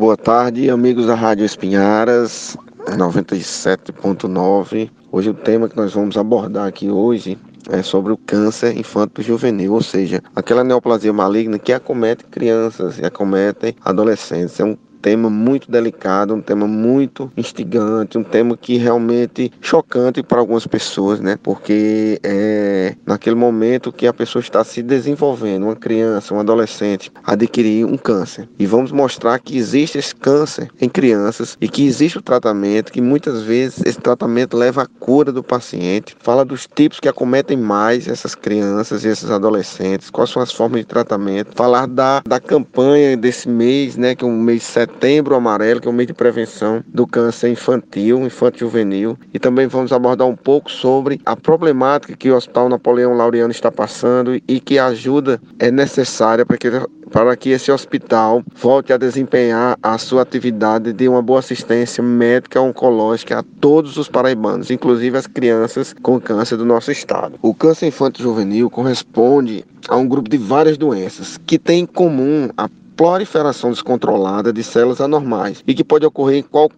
Boa 0.00 0.16
tarde, 0.16 0.70
amigos 0.70 1.04
da 1.04 1.14
Rádio 1.14 1.44
Espinharas 1.44 2.56
97.9. 2.86 4.90
Hoje 5.12 5.28
o 5.28 5.34
tema 5.34 5.68
que 5.68 5.76
nós 5.76 5.92
vamos 5.92 6.16
abordar 6.16 6.66
aqui 6.66 6.88
hoje 6.88 7.36
é 7.68 7.82
sobre 7.82 8.10
o 8.10 8.16
câncer 8.16 8.74
infanto-juvenil, 8.78 9.74
ou 9.74 9.82
seja, 9.82 10.22
aquela 10.34 10.64
neoplasia 10.64 11.12
maligna 11.12 11.58
que 11.58 11.70
acomete 11.70 12.24
crianças 12.24 12.98
e 12.98 13.04
acomete 13.04 13.76
adolescentes. 13.84 14.58
É 14.58 14.64
um 14.64 14.74
tema 15.00 15.30
muito 15.30 15.70
delicado, 15.70 16.34
um 16.34 16.40
tema 16.40 16.66
muito 16.66 17.30
instigante, 17.36 18.18
um 18.18 18.24
tema 18.24 18.56
que 18.56 18.76
realmente 18.76 19.50
chocante 19.60 20.22
para 20.22 20.40
algumas 20.40 20.66
pessoas, 20.66 21.20
né? 21.20 21.38
Porque 21.42 22.18
é 22.22 22.94
naquele 23.06 23.36
momento 23.36 23.92
que 23.92 24.06
a 24.06 24.12
pessoa 24.12 24.40
está 24.40 24.62
se 24.64 24.82
desenvolvendo, 24.82 25.64
uma 25.64 25.76
criança, 25.76 26.34
um 26.34 26.40
adolescente, 26.40 27.12
adquirir 27.24 27.84
um 27.84 27.96
câncer. 27.96 28.48
E 28.58 28.66
vamos 28.66 28.92
mostrar 28.92 29.38
que 29.38 29.56
existe 29.56 29.98
esse 29.98 30.14
câncer 30.14 30.70
em 30.80 30.88
crianças 30.88 31.56
e 31.60 31.68
que 31.68 31.86
existe 31.86 32.18
o 32.18 32.22
tratamento, 32.22 32.92
que 32.92 33.00
muitas 33.00 33.42
vezes 33.42 33.82
esse 33.84 33.98
tratamento 33.98 34.56
leva 34.56 34.82
à 34.82 34.86
cura 34.86 35.32
do 35.32 35.42
paciente. 35.42 36.16
Fala 36.20 36.44
dos 36.44 36.66
tipos 36.66 37.00
que 37.00 37.08
acometem 37.08 37.56
mais 37.56 38.08
essas 38.08 38.34
crianças 38.34 39.04
e 39.04 39.08
esses 39.08 39.30
adolescentes, 39.30 40.10
quais 40.10 40.30
são 40.30 40.42
as 40.42 40.52
formas 40.52 40.80
de 40.80 40.86
tratamento. 40.86 41.54
Falar 41.54 41.86
da, 41.86 42.22
da 42.26 42.40
campanha 42.40 43.16
desse 43.16 43.48
mês, 43.48 43.96
né? 43.96 44.14
Que 44.14 44.24
é 44.24 44.26
um 44.26 44.40
mês 44.40 44.62
Setembro 44.90 45.34
Amarelo, 45.34 45.80
que 45.80 45.88
é 45.88 45.90
o 45.90 45.94
mês 45.94 46.08
de 46.08 46.12
prevenção 46.12 46.82
do 46.88 47.06
câncer 47.06 47.48
infantil, 47.48 48.20
infanto 48.26 48.58
juvenil. 48.58 49.16
E 49.32 49.38
também 49.38 49.66
vamos 49.66 49.92
abordar 49.92 50.26
um 50.26 50.36
pouco 50.36 50.70
sobre 50.70 51.20
a 51.24 51.36
problemática 51.36 52.16
que 52.16 52.30
o 52.30 52.36
Hospital 52.36 52.68
Napoleão 52.68 53.14
Laureano 53.14 53.50
está 53.50 53.70
passando 53.70 54.34
e 54.46 54.60
que 54.60 54.78
ajuda 54.78 55.40
é 55.58 55.70
necessária 55.70 56.44
para 56.44 56.58
que 56.58 56.68
para 57.10 57.36
que 57.36 57.50
esse 57.50 57.72
hospital 57.72 58.40
volte 58.54 58.92
a 58.92 58.96
desempenhar 58.96 59.76
a 59.82 59.98
sua 59.98 60.22
atividade 60.22 60.92
de 60.92 61.08
uma 61.08 61.20
boa 61.20 61.40
assistência 61.40 62.02
médica 62.04 62.60
oncológica 62.60 63.40
a 63.40 63.44
todos 63.60 63.96
os 63.96 64.08
paraibanos, 64.08 64.70
inclusive 64.70 65.18
as 65.18 65.26
crianças 65.26 65.92
com 66.02 66.20
câncer 66.20 66.56
do 66.56 66.64
nosso 66.64 66.92
estado. 66.92 67.36
O 67.42 67.52
câncer 67.52 67.88
infantil 67.88 68.26
juvenil 68.26 68.70
corresponde 68.70 69.64
a 69.88 69.96
um 69.96 70.06
grupo 70.06 70.30
de 70.30 70.36
várias 70.36 70.78
doenças 70.78 71.36
que 71.44 71.58
tem 71.58 71.80
em 71.80 71.86
comum 71.86 72.48
a 72.56 72.68
proliferação 73.00 73.70
descontrolada 73.70 74.52
de 74.52 74.62
células 74.62 75.00
anormais 75.00 75.64
e 75.66 75.72
que 75.72 75.82
pode 75.82 76.04
ocorrer 76.04 76.40
em 76.40 76.42
qualquer 76.42 76.76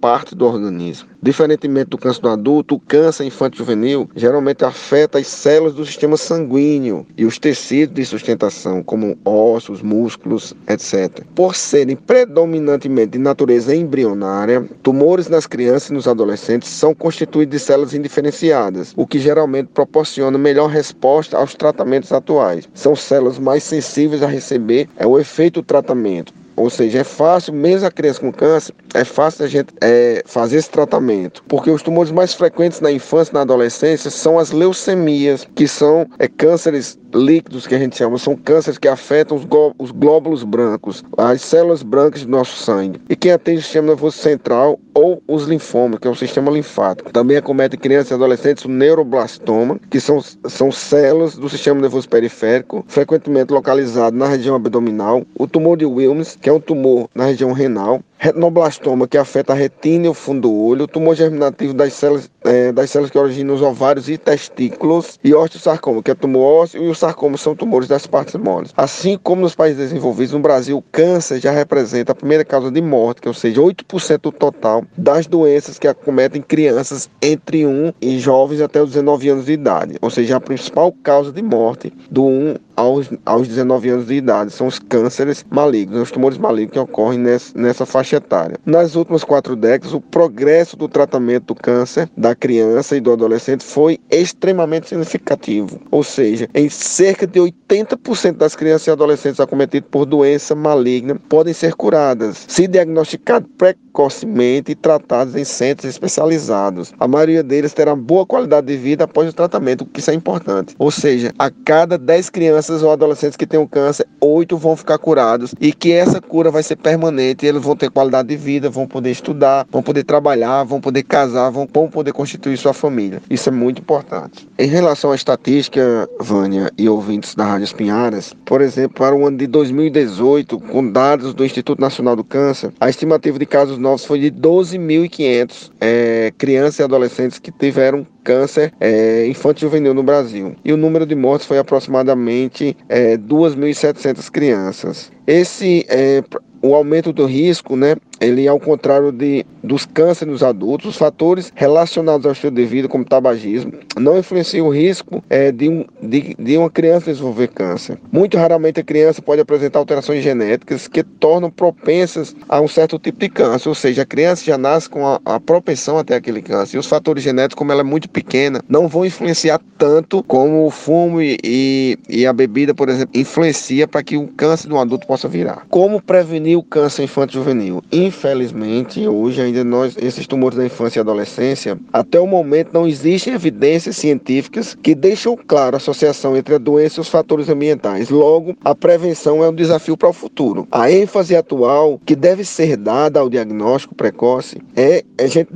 parte 0.00 0.34
do 0.34 0.44
organismo. 0.44 1.08
Diferentemente 1.22 1.88
do 1.88 1.96
câncer 1.96 2.20
do 2.20 2.28
adulto, 2.28 2.74
o 2.74 2.80
câncer 2.80 3.24
infanto-juvenil 3.24 4.10
geralmente 4.14 4.62
afeta 4.62 5.18
as 5.18 5.26
células 5.26 5.72
do 5.72 5.86
sistema 5.86 6.18
sanguíneo 6.18 7.06
e 7.16 7.24
os 7.24 7.38
tecidos 7.38 7.94
de 7.94 8.04
sustentação, 8.04 8.82
como 8.82 9.16
ossos, 9.24 9.80
músculos, 9.80 10.52
etc. 10.68 11.24
Por 11.34 11.54
serem 11.54 11.96
predominantemente 11.96 13.12
de 13.12 13.18
natureza 13.18 13.74
embrionária, 13.74 14.68
tumores 14.82 15.28
nas 15.28 15.46
crianças 15.46 15.88
e 15.88 15.94
nos 15.94 16.06
adolescentes 16.06 16.68
são 16.68 16.94
constituídos 16.94 17.58
de 17.58 17.64
células 17.64 17.94
indiferenciadas, 17.94 18.92
o 18.96 19.06
que 19.06 19.18
geralmente 19.18 19.70
proporciona 19.72 20.36
melhor 20.36 20.68
resposta 20.68 21.38
aos 21.38 21.54
tratamentos 21.54 22.12
atuais. 22.12 22.68
São 22.74 22.94
células 22.94 23.38
mais 23.38 23.62
sensíveis 23.62 24.22
a 24.22 24.26
receber 24.26 24.88
é 24.98 25.06
o 25.06 25.18
efeito 25.18 25.62
do 25.62 25.66
tratamento 25.66 26.34
ou 26.56 26.70
seja, 26.70 27.00
é 27.00 27.04
fácil, 27.04 27.52
mesmo 27.52 27.86
a 27.86 27.90
criança 27.90 28.20
com 28.20 28.32
câncer, 28.32 28.74
é 28.94 29.04
fácil 29.04 29.44
a 29.44 29.48
gente 29.48 29.74
é, 29.80 30.22
fazer 30.26 30.58
esse 30.58 30.70
tratamento. 30.70 31.42
Porque 31.48 31.70
os 31.70 31.82
tumores 31.82 32.12
mais 32.12 32.34
frequentes 32.34 32.80
na 32.80 32.90
infância 32.90 33.32
e 33.32 33.34
na 33.34 33.40
adolescência 33.42 34.10
são 34.10 34.38
as 34.38 34.50
leucemias, 34.52 35.46
que 35.54 35.66
são 35.66 36.06
é, 36.18 36.28
cânceres 36.28 36.98
líquidos 37.14 37.66
que 37.66 37.74
a 37.74 37.78
gente 37.78 37.96
chama, 37.96 38.18
são 38.18 38.36
cânceres 38.36 38.78
que 38.78 38.88
afetam 38.88 39.36
os, 39.36 39.46
os 39.78 39.90
glóbulos 39.90 40.42
brancos, 40.42 41.04
as 41.16 41.42
células 41.42 41.82
brancas 41.82 42.24
do 42.24 42.30
nosso 42.30 42.56
sangue. 42.56 43.00
E 43.08 43.16
quem 43.16 43.32
atende 43.32 43.58
o 43.58 43.62
sistema 43.62 43.88
nervoso 43.88 44.18
central 44.18 44.78
ou 44.94 45.22
os 45.26 45.44
linfomas, 45.44 45.98
que 45.98 46.06
é 46.06 46.10
o 46.10 46.14
sistema 46.14 46.50
linfático. 46.50 47.12
Também 47.12 47.36
acomete 47.36 47.76
crianças 47.76 48.12
e 48.12 48.14
adolescentes 48.14 48.64
o 48.64 48.68
neuroblastoma, 48.68 49.78
que 49.90 50.00
são, 50.00 50.20
são 50.46 50.70
células 50.70 51.36
do 51.36 51.48
sistema 51.48 51.80
nervoso 51.80 52.08
periférico, 52.08 52.84
frequentemente 52.86 53.52
localizado 53.52 54.16
na 54.16 54.28
região 54.28 54.54
abdominal. 54.54 55.26
O 55.38 55.46
tumor 55.46 55.76
de 55.76 55.84
Wilms, 55.84 56.38
que 56.40 56.48
é 56.48 56.52
um 56.52 56.60
tumor 56.60 57.10
na 57.14 57.24
região 57.24 57.52
renal, 57.52 58.00
retinoblastoma, 58.18 59.06
que 59.06 59.18
afeta 59.18 59.52
a 59.52 59.56
retina 59.56 60.06
e 60.06 60.08
o 60.08 60.14
fundo 60.14 60.42
do 60.42 60.54
olho, 60.54 60.86
tumor 60.86 61.14
germinativo 61.14 61.74
das 61.74 61.92
células, 61.92 62.30
é, 62.44 62.72
das 62.72 62.90
células 62.90 63.10
que 63.10 63.18
originam 63.18 63.54
os 63.54 63.60
ovários 63.60 64.08
e 64.08 64.16
testículos, 64.16 65.18
e 65.22 65.34
osteosarcoma, 65.34 66.02
que 66.02 66.10
é 66.10 66.14
tumor 66.14 66.62
ósseo, 66.62 66.82
e 66.82 66.88
o 66.88 66.94
sarcoma 66.94 67.36
são 67.36 67.54
tumores 67.54 67.88
das 67.88 68.06
partes 68.06 68.34
moles. 68.36 68.72
Assim 68.76 69.18
como 69.22 69.42
nos 69.42 69.54
países 69.54 69.78
desenvolvidos, 69.78 70.32
no 70.32 70.40
Brasil, 70.40 70.78
o 70.78 70.82
câncer 70.92 71.40
já 71.40 71.50
representa 71.50 72.12
a 72.12 72.14
primeira 72.14 72.44
causa 72.44 72.70
de 72.70 72.80
morte, 72.80 73.20
que, 73.20 73.28
ou 73.28 73.34
seja, 73.34 73.60
8% 73.60 74.20
do 74.22 74.32
total 74.32 74.83
das 74.96 75.26
doenças 75.26 75.78
que 75.78 75.88
acometem 75.88 76.42
crianças 76.42 77.08
entre 77.20 77.66
1 77.66 77.92
e 78.00 78.18
jovens 78.18 78.60
até 78.60 78.82
os 78.82 78.90
19 78.90 79.28
anos 79.28 79.46
de 79.46 79.52
idade. 79.52 79.96
Ou 80.00 80.10
seja, 80.10 80.36
a 80.36 80.40
principal 80.40 80.92
causa 80.92 81.32
de 81.32 81.42
morte 81.42 81.92
do 82.10 82.24
1 82.24 82.56
aos, 82.76 83.10
aos 83.24 83.48
19 83.48 83.88
anos 83.88 84.06
de 84.06 84.14
idade 84.14 84.50
são 84.50 84.66
os 84.66 84.78
cânceres 84.78 85.44
malignos, 85.50 86.02
os 86.02 86.10
tumores 86.10 86.38
malignos 86.38 86.72
que 86.72 86.78
ocorrem 86.78 87.18
nessa, 87.18 87.56
nessa 87.56 87.86
faixa 87.86 88.16
etária. 88.16 88.56
Nas 88.64 88.94
últimas 88.96 89.24
quatro 89.24 89.54
décadas, 89.56 89.94
o 89.94 90.00
progresso 90.00 90.76
do 90.76 90.88
tratamento 90.88 91.46
do 91.46 91.54
câncer 91.54 92.08
da 92.16 92.34
criança 92.34 92.96
e 92.96 93.00
do 93.00 93.12
adolescente 93.12 93.64
foi 93.64 93.98
extremamente 94.10 94.88
significativo. 94.88 95.80
Ou 95.90 96.02
seja, 96.02 96.48
em 96.54 96.68
cerca 96.68 97.26
de 97.26 97.40
80% 97.40 98.32
das 98.32 98.56
crianças 98.56 98.86
e 98.86 98.90
adolescentes 98.90 99.40
acometidos 99.40 99.88
por 99.90 100.04
doença 100.04 100.54
maligna 100.54 101.16
podem 101.28 101.54
ser 101.54 101.74
curadas, 101.74 102.44
se 102.48 102.66
diagnosticadas 102.66 103.48
precocemente 103.56 104.72
e 104.72 104.74
tratados 104.74 105.36
em 105.36 105.44
centros 105.44 105.88
especializados. 105.88 106.92
A 106.98 107.06
maioria 107.06 107.42
deles 107.42 107.72
terá 107.72 107.94
boa 107.94 108.26
qualidade 108.26 108.66
de 108.66 108.76
vida 108.76 109.04
após 109.04 109.28
o 109.28 109.32
tratamento, 109.32 109.82
o 109.82 109.86
que 109.86 110.00
isso 110.00 110.10
é 110.10 110.14
importante. 110.14 110.74
Ou 110.78 110.90
seja, 110.90 111.32
a 111.38 111.50
cada 111.50 111.96
10 111.96 112.30
crianças 112.30 112.63
ou 112.70 112.92
adolescentes 112.92 113.36
que 113.36 113.46
têm 113.46 113.64
câncer, 113.66 114.06
8 114.20 114.56
vão 114.56 114.76
ficar 114.76 114.98
curados 114.98 115.54
e 115.60 115.72
que 115.72 115.92
essa 115.92 116.20
cura 116.20 116.50
vai 116.50 116.62
ser 116.62 116.76
permanente, 116.76 117.46
eles 117.46 117.62
vão 117.62 117.74
ter 117.74 117.90
qualidade 117.90 118.28
de 118.28 118.36
vida, 118.36 118.70
vão 118.70 118.86
poder 118.86 119.10
estudar, 119.10 119.66
vão 119.70 119.82
poder 119.82 120.04
trabalhar, 120.04 120.64
vão 120.64 120.80
poder 120.80 121.02
casar, 121.02 121.50
vão, 121.50 121.68
vão 121.72 121.88
poder 121.88 122.12
constituir 122.12 122.56
sua 122.56 122.72
família. 122.72 123.20
Isso 123.28 123.48
é 123.48 123.52
muito 123.52 123.80
importante. 123.80 124.48
Em 124.58 124.66
relação 124.66 125.12
à 125.12 125.14
estatística, 125.14 126.08
Vânia 126.20 126.70
e 126.78 126.88
ouvintes 126.88 127.34
da 127.34 127.44
Rádio 127.44 127.64
Espinharas, 127.64 128.34
por 128.44 128.60
exemplo, 128.60 128.96
para 128.98 129.14
o 129.14 129.26
ano 129.26 129.38
de 129.38 129.46
2018, 129.46 130.60
com 130.60 130.90
dados 130.90 131.34
do 131.34 131.44
Instituto 131.44 131.80
Nacional 131.80 132.16
do 132.16 132.24
Câncer, 132.24 132.72
a 132.80 132.88
estimativa 132.88 133.38
de 133.38 133.46
casos 133.46 133.78
novos 133.78 134.04
foi 134.04 134.20
de 134.20 134.30
12.500 134.30 135.70
é, 135.80 136.32
crianças 136.38 136.78
e 136.78 136.82
adolescentes 136.82 137.38
que 137.38 137.50
tiveram 137.50 138.06
câncer 138.24 138.72
é, 138.80 139.26
infantil 139.28 139.68
juvenil 139.68 139.94
no 139.94 140.02
Brasil. 140.02 140.56
E 140.64 140.72
o 140.72 140.76
número 140.76 141.06
de 141.06 141.14
mortes 141.14 141.46
foi 141.46 141.58
aproximadamente 141.58 142.76
é, 142.88 143.16
2.700 143.16 144.30
crianças. 144.30 145.12
Esse 145.26 145.86
é, 145.88 146.22
o 146.62 146.74
aumento 146.74 147.12
do 147.12 147.26
risco, 147.26 147.76
né, 147.76 147.94
ele 148.20 148.46
ao 148.46 148.58
contrário 148.58 149.12
de, 149.12 149.44
dos 149.62 149.84
cânceres 149.84 150.32
nos 150.32 150.42
adultos, 150.42 150.90
os 150.90 150.96
fatores 150.96 151.52
relacionados 151.54 152.26
ao 152.26 152.32
estilo 152.32 152.54
de 152.54 152.64
vida, 152.64 152.88
como 152.88 153.04
tabagismo, 153.04 153.72
não 153.98 154.18
influenciam 154.18 154.66
o 154.66 154.70
risco 154.70 155.22
é, 155.28 155.50
de, 155.52 155.68
um, 155.68 155.84
de, 156.02 156.34
de 156.38 156.56
uma 156.56 156.70
criança 156.70 157.10
desenvolver 157.10 157.48
câncer. 157.48 157.98
Muito 158.10 158.36
raramente 158.36 158.80
a 158.80 158.84
criança 158.84 159.22
pode 159.22 159.40
apresentar 159.40 159.78
alterações 159.78 160.22
genéticas 160.22 160.88
que 160.88 161.02
tornam 161.02 161.50
propensas 161.50 162.34
a 162.48 162.60
um 162.60 162.68
certo 162.68 162.98
tipo 162.98 163.18
de 163.18 163.28
câncer, 163.28 163.68
ou 163.68 163.74
seja, 163.74 164.02
a 164.02 164.06
criança 164.06 164.44
já 164.44 164.58
nasce 164.58 164.88
com 164.88 165.06
a, 165.06 165.20
a 165.24 165.40
propensão 165.40 165.98
até 165.98 166.14
aquele 166.14 166.42
câncer. 166.42 166.76
E 166.76 166.80
os 166.80 166.86
fatores 166.86 167.22
genéticos, 167.22 167.58
como 167.58 167.72
ela 167.72 167.80
é 167.80 167.84
muito 167.84 168.08
pequena, 168.08 168.62
não 168.68 168.88
vão 168.88 169.04
influenciar 169.04 169.60
tanto 169.78 170.22
como 170.22 170.66
o 170.66 170.70
fumo 170.70 171.20
e, 171.20 171.98
e, 172.08 172.26
a 172.26 172.32
bebida, 172.32 172.74
por 172.74 172.88
exemplo, 172.88 173.18
influencia 173.18 173.86
para 173.86 174.02
que 174.02 174.16
o 174.16 174.28
câncer 174.28 174.68
de 174.68 174.74
um 174.74 174.80
adulto 174.80 175.06
possa 175.06 175.28
virar. 175.28 175.66
Como 175.68 176.00
prevenir 176.00 176.58
o 176.58 176.62
câncer 176.62 177.04
infantil 177.04 177.42
juvenil? 177.42 177.82
Infelizmente, 178.04 179.08
hoje 179.08 179.40
ainda 179.40 179.64
nós, 179.64 179.96
esses 179.96 180.26
tumores 180.26 180.58
da 180.58 180.66
infância 180.66 180.98
e 180.98 181.00
adolescência, 181.00 181.78
até 181.90 182.20
o 182.20 182.26
momento 182.26 182.70
não 182.70 182.86
existem 182.86 183.32
evidências 183.32 183.96
científicas 183.96 184.76
que 184.82 184.94
deixam 184.94 185.34
claro 185.36 185.76
a 185.76 185.78
associação 185.78 186.36
entre 186.36 186.54
a 186.54 186.58
doença 186.58 187.00
e 187.00 187.02
os 187.02 187.08
fatores 187.08 187.48
ambientais. 187.48 188.10
Logo, 188.10 188.54
a 188.62 188.74
prevenção 188.74 189.42
é 189.42 189.48
um 189.48 189.54
desafio 189.54 189.96
para 189.96 190.10
o 190.10 190.12
futuro. 190.12 190.68
A 190.70 190.90
ênfase 190.90 191.34
atual 191.34 191.98
que 192.04 192.14
deve 192.14 192.44
ser 192.44 192.76
dada 192.76 193.20
ao 193.20 193.30
diagnóstico 193.30 193.94
precoce 193.94 194.60
é 194.76 195.02
a 195.18 195.26
gente 195.26 195.48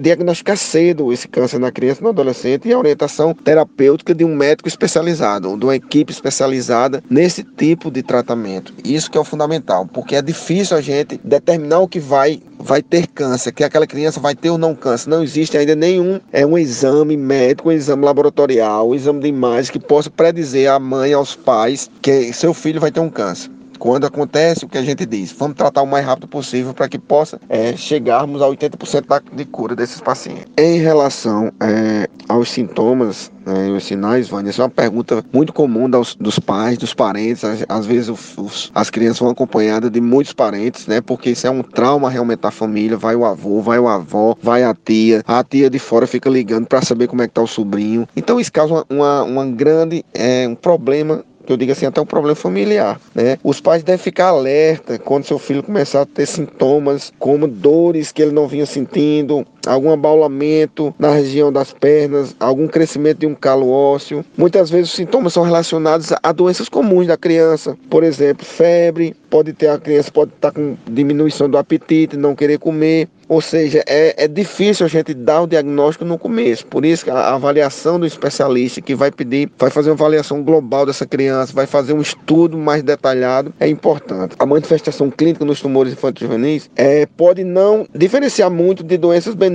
diagnosticar 0.00 0.56
cedo 0.56 1.12
esse 1.12 1.28
câncer 1.28 1.60
na 1.60 1.70
criança 1.70 2.00
e 2.00 2.02
no 2.02 2.10
adolescente 2.10 2.68
e 2.68 2.72
a 2.72 2.78
orientação 2.78 3.32
terapêutica 3.32 4.12
de 4.12 4.24
um 4.24 4.34
médico 4.34 4.68
especializado, 4.68 5.56
de 5.56 5.64
uma 5.64 5.76
equipe 5.76 6.12
especializada 6.12 7.00
nesse 7.08 7.44
tipo 7.44 7.92
de 7.92 8.02
tratamento. 8.02 8.74
Isso 8.84 9.08
que 9.08 9.16
é 9.16 9.20
o 9.20 9.24
fundamental, 9.24 9.86
porque 9.86 10.16
é 10.16 10.22
difícil 10.22 10.76
a 10.76 10.80
gente 10.80 11.20
determinar 11.22 11.78
o 11.78 11.91
que 11.92 12.00
vai 12.00 12.40
vai 12.58 12.80
ter 12.80 13.06
câncer, 13.06 13.52
que 13.52 13.62
aquela 13.62 13.86
criança 13.86 14.18
vai 14.18 14.34
ter 14.34 14.48
ou 14.48 14.56
não 14.56 14.74
câncer. 14.74 15.10
Não 15.10 15.22
existe 15.22 15.58
ainda 15.58 15.76
nenhum 15.76 16.18
é 16.32 16.46
um 16.46 16.56
exame 16.56 17.16
médico, 17.16 17.68
um 17.68 17.72
exame 17.72 18.04
laboratorial, 18.04 18.88
um 18.88 18.94
exame 18.94 19.20
de 19.20 19.28
imagem 19.28 19.70
que 19.70 19.78
possa 19.78 20.08
predizer 20.08 20.70
à 20.70 20.78
mãe, 20.78 21.12
aos 21.12 21.36
pais 21.36 21.90
que 22.00 22.32
seu 22.32 22.54
filho 22.54 22.80
vai 22.80 22.90
ter 22.90 23.00
um 23.00 23.10
câncer. 23.10 23.50
Quando 23.82 24.06
acontece, 24.06 24.64
o 24.64 24.68
que 24.68 24.78
a 24.78 24.82
gente 24.82 25.04
diz? 25.04 25.32
Vamos 25.32 25.56
tratar 25.56 25.82
o 25.82 25.86
mais 25.88 26.06
rápido 26.06 26.28
possível 26.28 26.72
para 26.72 26.88
que 26.88 27.00
possa 27.00 27.40
é, 27.48 27.76
chegarmos 27.76 28.40
a 28.40 28.46
80% 28.46 29.06
da, 29.08 29.18
de 29.18 29.44
cura 29.44 29.74
desses 29.74 30.00
pacientes. 30.00 30.46
Em 30.56 30.78
relação 30.78 31.52
é, 31.60 32.08
aos 32.28 32.48
sintomas 32.48 33.32
né, 33.44 33.70
os 33.70 33.84
sinais, 33.84 34.28
Vânia, 34.28 34.50
isso 34.50 34.60
é 34.60 34.64
uma 34.64 34.70
pergunta 34.70 35.24
muito 35.32 35.52
comum 35.52 35.90
dos, 35.90 36.14
dos 36.14 36.38
pais, 36.38 36.78
dos 36.78 36.94
parentes. 36.94 37.44
Às, 37.44 37.64
às 37.68 37.84
vezes 37.86 38.08
os, 38.08 38.70
as 38.72 38.88
crianças 38.88 39.18
vão 39.18 39.30
acompanhadas 39.30 39.90
de 39.90 40.00
muitos 40.00 40.32
parentes, 40.32 40.86
né? 40.86 41.00
Porque 41.00 41.30
isso 41.30 41.46
é 41.46 41.50
um 41.50 41.62
trauma 41.62 42.08
realmente 42.08 42.40
da 42.40 42.50
família. 42.50 42.96
Vai 42.96 43.16
o 43.16 43.24
avô, 43.24 43.60
vai 43.60 43.78
o 43.78 43.88
avó, 43.88 44.36
vai 44.40 44.62
a 44.62 44.74
tia. 44.74 45.22
A 45.26 45.42
tia 45.42 45.68
de 45.68 45.78
fora 45.78 46.06
fica 46.06 46.30
ligando 46.30 46.66
para 46.66 46.82
saber 46.82 47.08
como 47.08 47.22
é 47.22 47.26
que 47.26 47.34
tá 47.34 47.42
o 47.42 47.46
sobrinho. 47.46 48.06
Então 48.16 48.38
isso 48.38 48.52
causa 48.52 48.74
uma, 48.74 48.86
uma, 48.88 49.22
uma 49.24 49.46
grande 49.46 50.04
é, 50.14 50.46
um 50.46 50.54
problema 50.54 51.24
que 51.44 51.52
eu 51.52 51.56
digo 51.56 51.72
assim, 51.72 51.86
até 51.86 52.00
um 52.00 52.06
problema 52.06 52.34
familiar, 52.34 53.00
né? 53.14 53.38
Os 53.42 53.60
pais 53.60 53.82
devem 53.82 53.98
ficar 53.98 54.28
alerta 54.28 54.98
quando 54.98 55.24
seu 55.24 55.38
filho 55.38 55.62
começar 55.62 56.02
a 56.02 56.06
ter 56.06 56.26
sintomas 56.26 57.12
como 57.18 57.46
dores 57.48 58.12
que 58.12 58.22
ele 58.22 58.32
não 58.32 58.46
vinha 58.46 58.66
sentindo, 58.66 59.46
algum 59.66 59.92
abaulamento 59.92 60.94
na 60.98 61.10
região 61.10 61.52
das 61.52 61.72
pernas, 61.72 62.34
algum 62.38 62.66
crescimento 62.68 63.18
de 63.18 63.26
um 63.26 63.34
calo 63.34 63.70
ósseo. 63.70 64.24
Muitas 64.36 64.70
vezes 64.70 64.90
os 64.90 64.96
sintomas 64.96 65.32
são 65.32 65.42
relacionados 65.42 66.12
a 66.22 66.32
doenças 66.32 66.68
comuns 66.68 67.06
da 67.06 67.16
criança, 67.16 67.76
por 67.88 68.02
exemplo, 68.04 68.44
febre, 68.44 69.14
pode 69.30 69.52
ter 69.52 69.68
a 69.68 69.78
criança 69.78 70.10
pode 70.10 70.32
estar 70.32 70.52
com 70.52 70.76
diminuição 70.86 71.48
do 71.48 71.56
apetite, 71.56 72.16
não 72.18 72.34
querer 72.34 72.58
comer, 72.58 73.08
ou 73.32 73.40
seja, 73.40 73.82
é, 73.86 74.24
é 74.24 74.28
difícil 74.28 74.84
a 74.84 74.88
gente 74.90 75.14
dar 75.14 75.40
o 75.40 75.46
diagnóstico 75.46 76.04
no 76.04 76.18
começo. 76.18 76.66
Por 76.66 76.84
isso 76.84 77.10
a 77.10 77.34
avaliação 77.34 77.98
do 77.98 78.04
especialista 78.04 78.82
que 78.82 78.94
vai 78.94 79.10
pedir, 79.10 79.50
vai 79.58 79.70
fazer 79.70 79.88
uma 79.88 79.94
avaliação 79.94 80.42
global 80.42 80.84
dessa 80.84 81.06
criança, 81.06 81.50
vai 81.54 81.66
fazer 81.66 81.94
um 81.94 82.02
estudo 82.02 82.58
mais 82.58 82.82
detalhado, 82.82 83.54
é 83.58 83.66
importante. 83.66 84.36
A 84.38 84.44
manifestação 84.44 85.10
clínica 85.10 85.46
nos 85.46 85.62
tumores 85.62 85.94
infantis 85.94 86.20
juvenis 86.20 86.70
é, 86.76 87.06
pode 87.06 87.42
não 87.42 87.86
diferenciar 87.94 88.50
muito 88.50 88.84
de 88.84 88.98
doenças 88.98 89.34
benignas, 89.34 89.51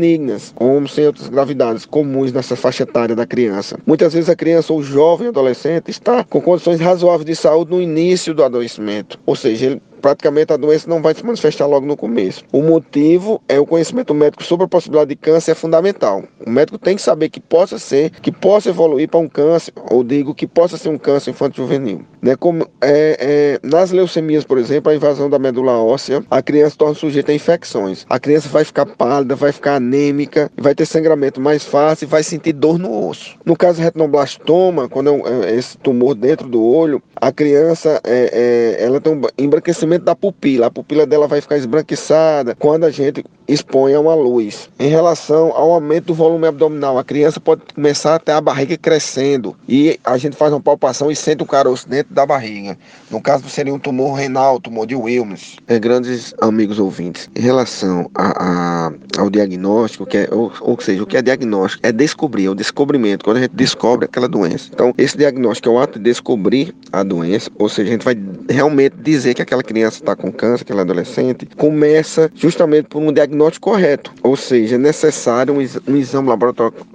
como 0.55 0.87
sem 0.87 1.05
outras 1.05 1.29
gravidades 1.29 1.85
comuns 1.85 2.31
nessa 2.31 2.55
faixa 2.55 2.83
etária 2.83 3.15
da 3.15 3.25
criança. 3.25 3.77
Muitas 3.85 4.13
vezes 4.13 4.29
a 4.29 4.35
criança 4.35 4.73
ou 4.73 4.83
jovem 4.83 5.27
adolescente 5.27 5.89
está 5.89 6.23
com 6.23 6.41
condições 6.41 6.79
razoáveis 6.79 7.25
de 7.25 7.35
saúde 7.35 7.71
no 7.71 7.81
início 7.81 8.33
do 8.33 8.43
adoecimento, 8.43 9.19
ou 9.25 9.35
seja, 9.35 9.65
ele 9.67 9.81
praticamente 10.07 10.53
a 10.53 10.57
doença 10.57 10.89
não 10.89 11.01
vai 11.01 11.13
se 11.13 11.21
manifestar 11.25 11.65
logo 11.65 11.85
no 11.85 11.97
começo. 11.97 12.45
O 12.53 12.61
motivo 12.61 13.41
é 13.45 13.59
o 13.59 13.65
conhecimento 13.65 14.13
médico 14.13 14.41
sobre 14.41 14.63
a 14.63 14.69
possibilidade 14.69 15.09
de 15.09 15.17
câncer 15.17 15.51
é 15.51 15.53
fundamental. 15.53 16.23
O 16.45 16.49
médico 16.49 16.77
tem 16.77 16.95
que 16.95 17.01
saber 17.01 17.27
que 17.27 17.41
possa 17.41 17.77
ser, 17.77 18.11
que 18.21 18.31
possa 18.31 18.69
evoluir 18.69 19.09
para 19.09 19.19
um 19.19 19.27
câncer, 19.27 19.73
ou 19.91 20.05
digo 20.05 20.33
que 20.33 20.47
possa 20.47 20.77
ser 20.77 20.87
um 20.87 20.97
câncer 20.97 21.31
infantil 21.31 21.65
juvenil. 21.65 22.05
Né? 22.21 22.37
Como, 22.37 22.65
é, 22.81 23.59
é, 23.61 23.67
nas 23.67 23.91
leucemias, 23.91 24.45
por 24.45 24.57
exemplo, 24.57 24.89
a 24.89 24.95
invasão 24.95 25.29
da 25.29 25.37
medula 25.37 25.73
óssea, 25.73 26.23
a 26.31 26.41
criança 26.41 26.77
torna 26.77 26.95
sujeita 26.95 27.33
a 27.33 27.35
infecções. 27.35 28.05
A 28.09 28.17
criança 28.17 28.47
vai 28.47 28.63
ficar 28.63 28.85
pálida, 28.85 29.35
vai 29.35 29.51
ficar 29.51 29.75
anêmica, 29.75 30.49
vai 30.57 30.73
ter 30.73 30.85
sangramento 30.85 31.41
mais 31.41 31.65
fácil 31.65 32.07
vai 32.07 32.23
sentir 32.23 32.53
dor 32.53 32.79
no 32.79 33.07
osso. 33.09 33.35
No 33.43 33.55
caso 33.55 33.79
do 33.79 33.83
retinoblastoma, 33.83 34.87
quando 34.87 35.09
é, 35.09 35.51
é 35.51 35.55
esse 35.55 35.77
tumor 35.77 36.15
dentro 36.15 36.47
do 36.47 36.63
olho, 36.63 37.01
a 37.15 37.31
criança 37.31 37.99
é, 38.03 38.77
é, 38.79 38.85
ela 38.85 39.01
tem 39.01 39.13
um 39.13 39.21
embranquecimento 39.37 39.96
da 40.05 40.15
pupila. 40.15 40.67
A 40.67 40.71
pupila 40.71 41.05
dela 41.05 41.27
vai 41.27 41.41
ficar 41.41 41.57
esbranquiçada 41.57 42.55
quando 42.55 42.85
a 42.85 42.91
gente 42.91 43.23
expõe 43.47 43.93
a 43.93 43.99
uma 43.99 44.13
luz. 44.13 44.69
Em 44.77 44.89
relação 44.89 45.51
ao 45.53 45.71
aumento 45.71 46.07
do 46.07 46.13
volume 46.13 46.47
abdominal, 46.47 46.97
a 46.97 47.03
criança 47.03 47.39
pode 47.39 47.61
começar 47.73 48.15
a 48.15 48.19
ter 48.19 48.33
a 48.33 48.41
barriga 48.41 48.77
crescendo 48.77 49.55
e 49.67 49.99
a 50.03 50.17
gente 50.17 50.35
faz 50.35 50.51
uma 50.51 50.59
palpação 50.59 51.09
e 51.09 51.15
sente 51.15 51.43
um 51.43 51.45
caroço 51.45 51.87
dentro 51.87 52.13
da 52.13 52.25
barriga. 52.25 52.77
No 53.09 53.21
caso, 53.21 53.47
seria 53.49 53.73
um 53.73 53.79
tumor 53.79 54.13
renal, 54.15 54.59
tumor 54.59 54.85
de 54.85 54.95
Wilms. 54.95 55.55
É, 55.67 55.79
grandes 55.79 56.33
amigos 56.41 56.77
ouvintes, 56.79 57.29
em 57.35 57.41
relação 57.41 58.09
a, 58.13 58.87
a, 58.87 58.91
ao 59.17 59.29
diagnóstico, 59.29 60.05
que 60.05 60.17
é, 60.17 60.29
ou, 60.31 60.51
ou 60.61 60.79
seja, 60.81 61.03
o 61.03 61.05
que 61.05 61.15
é 61.15 61.21
diagnóstico? 61.21 61.85
É 61.85 61.91
descobrir, 61.91 62.45
é 62.45 62.49
o 62.49 62.55
descobrimento, 62.55 63.23
quando 63.23 63.37
a 63.37 63.41
gente 63.41 63.55
descobre 63.55 64.05
aquela 64.05 64.27
doença. 64.27 64.69
Então, 64.73 64.93
esse 64.97 65.17
diagnóstico 65.17 65.69
é 65.69 65.71
o 65.71 65.79
ato 65.79 65.97
de 65.97 66.05
descobrir 66.05 66.75
a 66.91 67.03
doença, 67.03 67.49
ou 67.57 67.69
seja, 67.69 67.89
a 67.89 67.91
gente 67.93 68.03
vai 68.03 68.17
realmente 68.49 68.95
dizer 68.97 69.33
que 69.33 69.41
aquela 69.41 69.63
criança 69.63 69.76
está 69.81 70.15
com 70.15 70.31
câncer, 70.31 70.63
aquela 70.63 70.81
adolescente, 70.81 71.47
começa 71.57 72.31
justamente 72.35 72.87
por 72.87 73.01
um 73.01 73.11
diagnóstico 73.11 73.69
correto, 73.69 74.13
ou 74.23 74.35
seja, 74.35 74.75
é 74.75 74.77
necessário 74.77 75.53
um 75.53 75.95
exame 75.95 76.29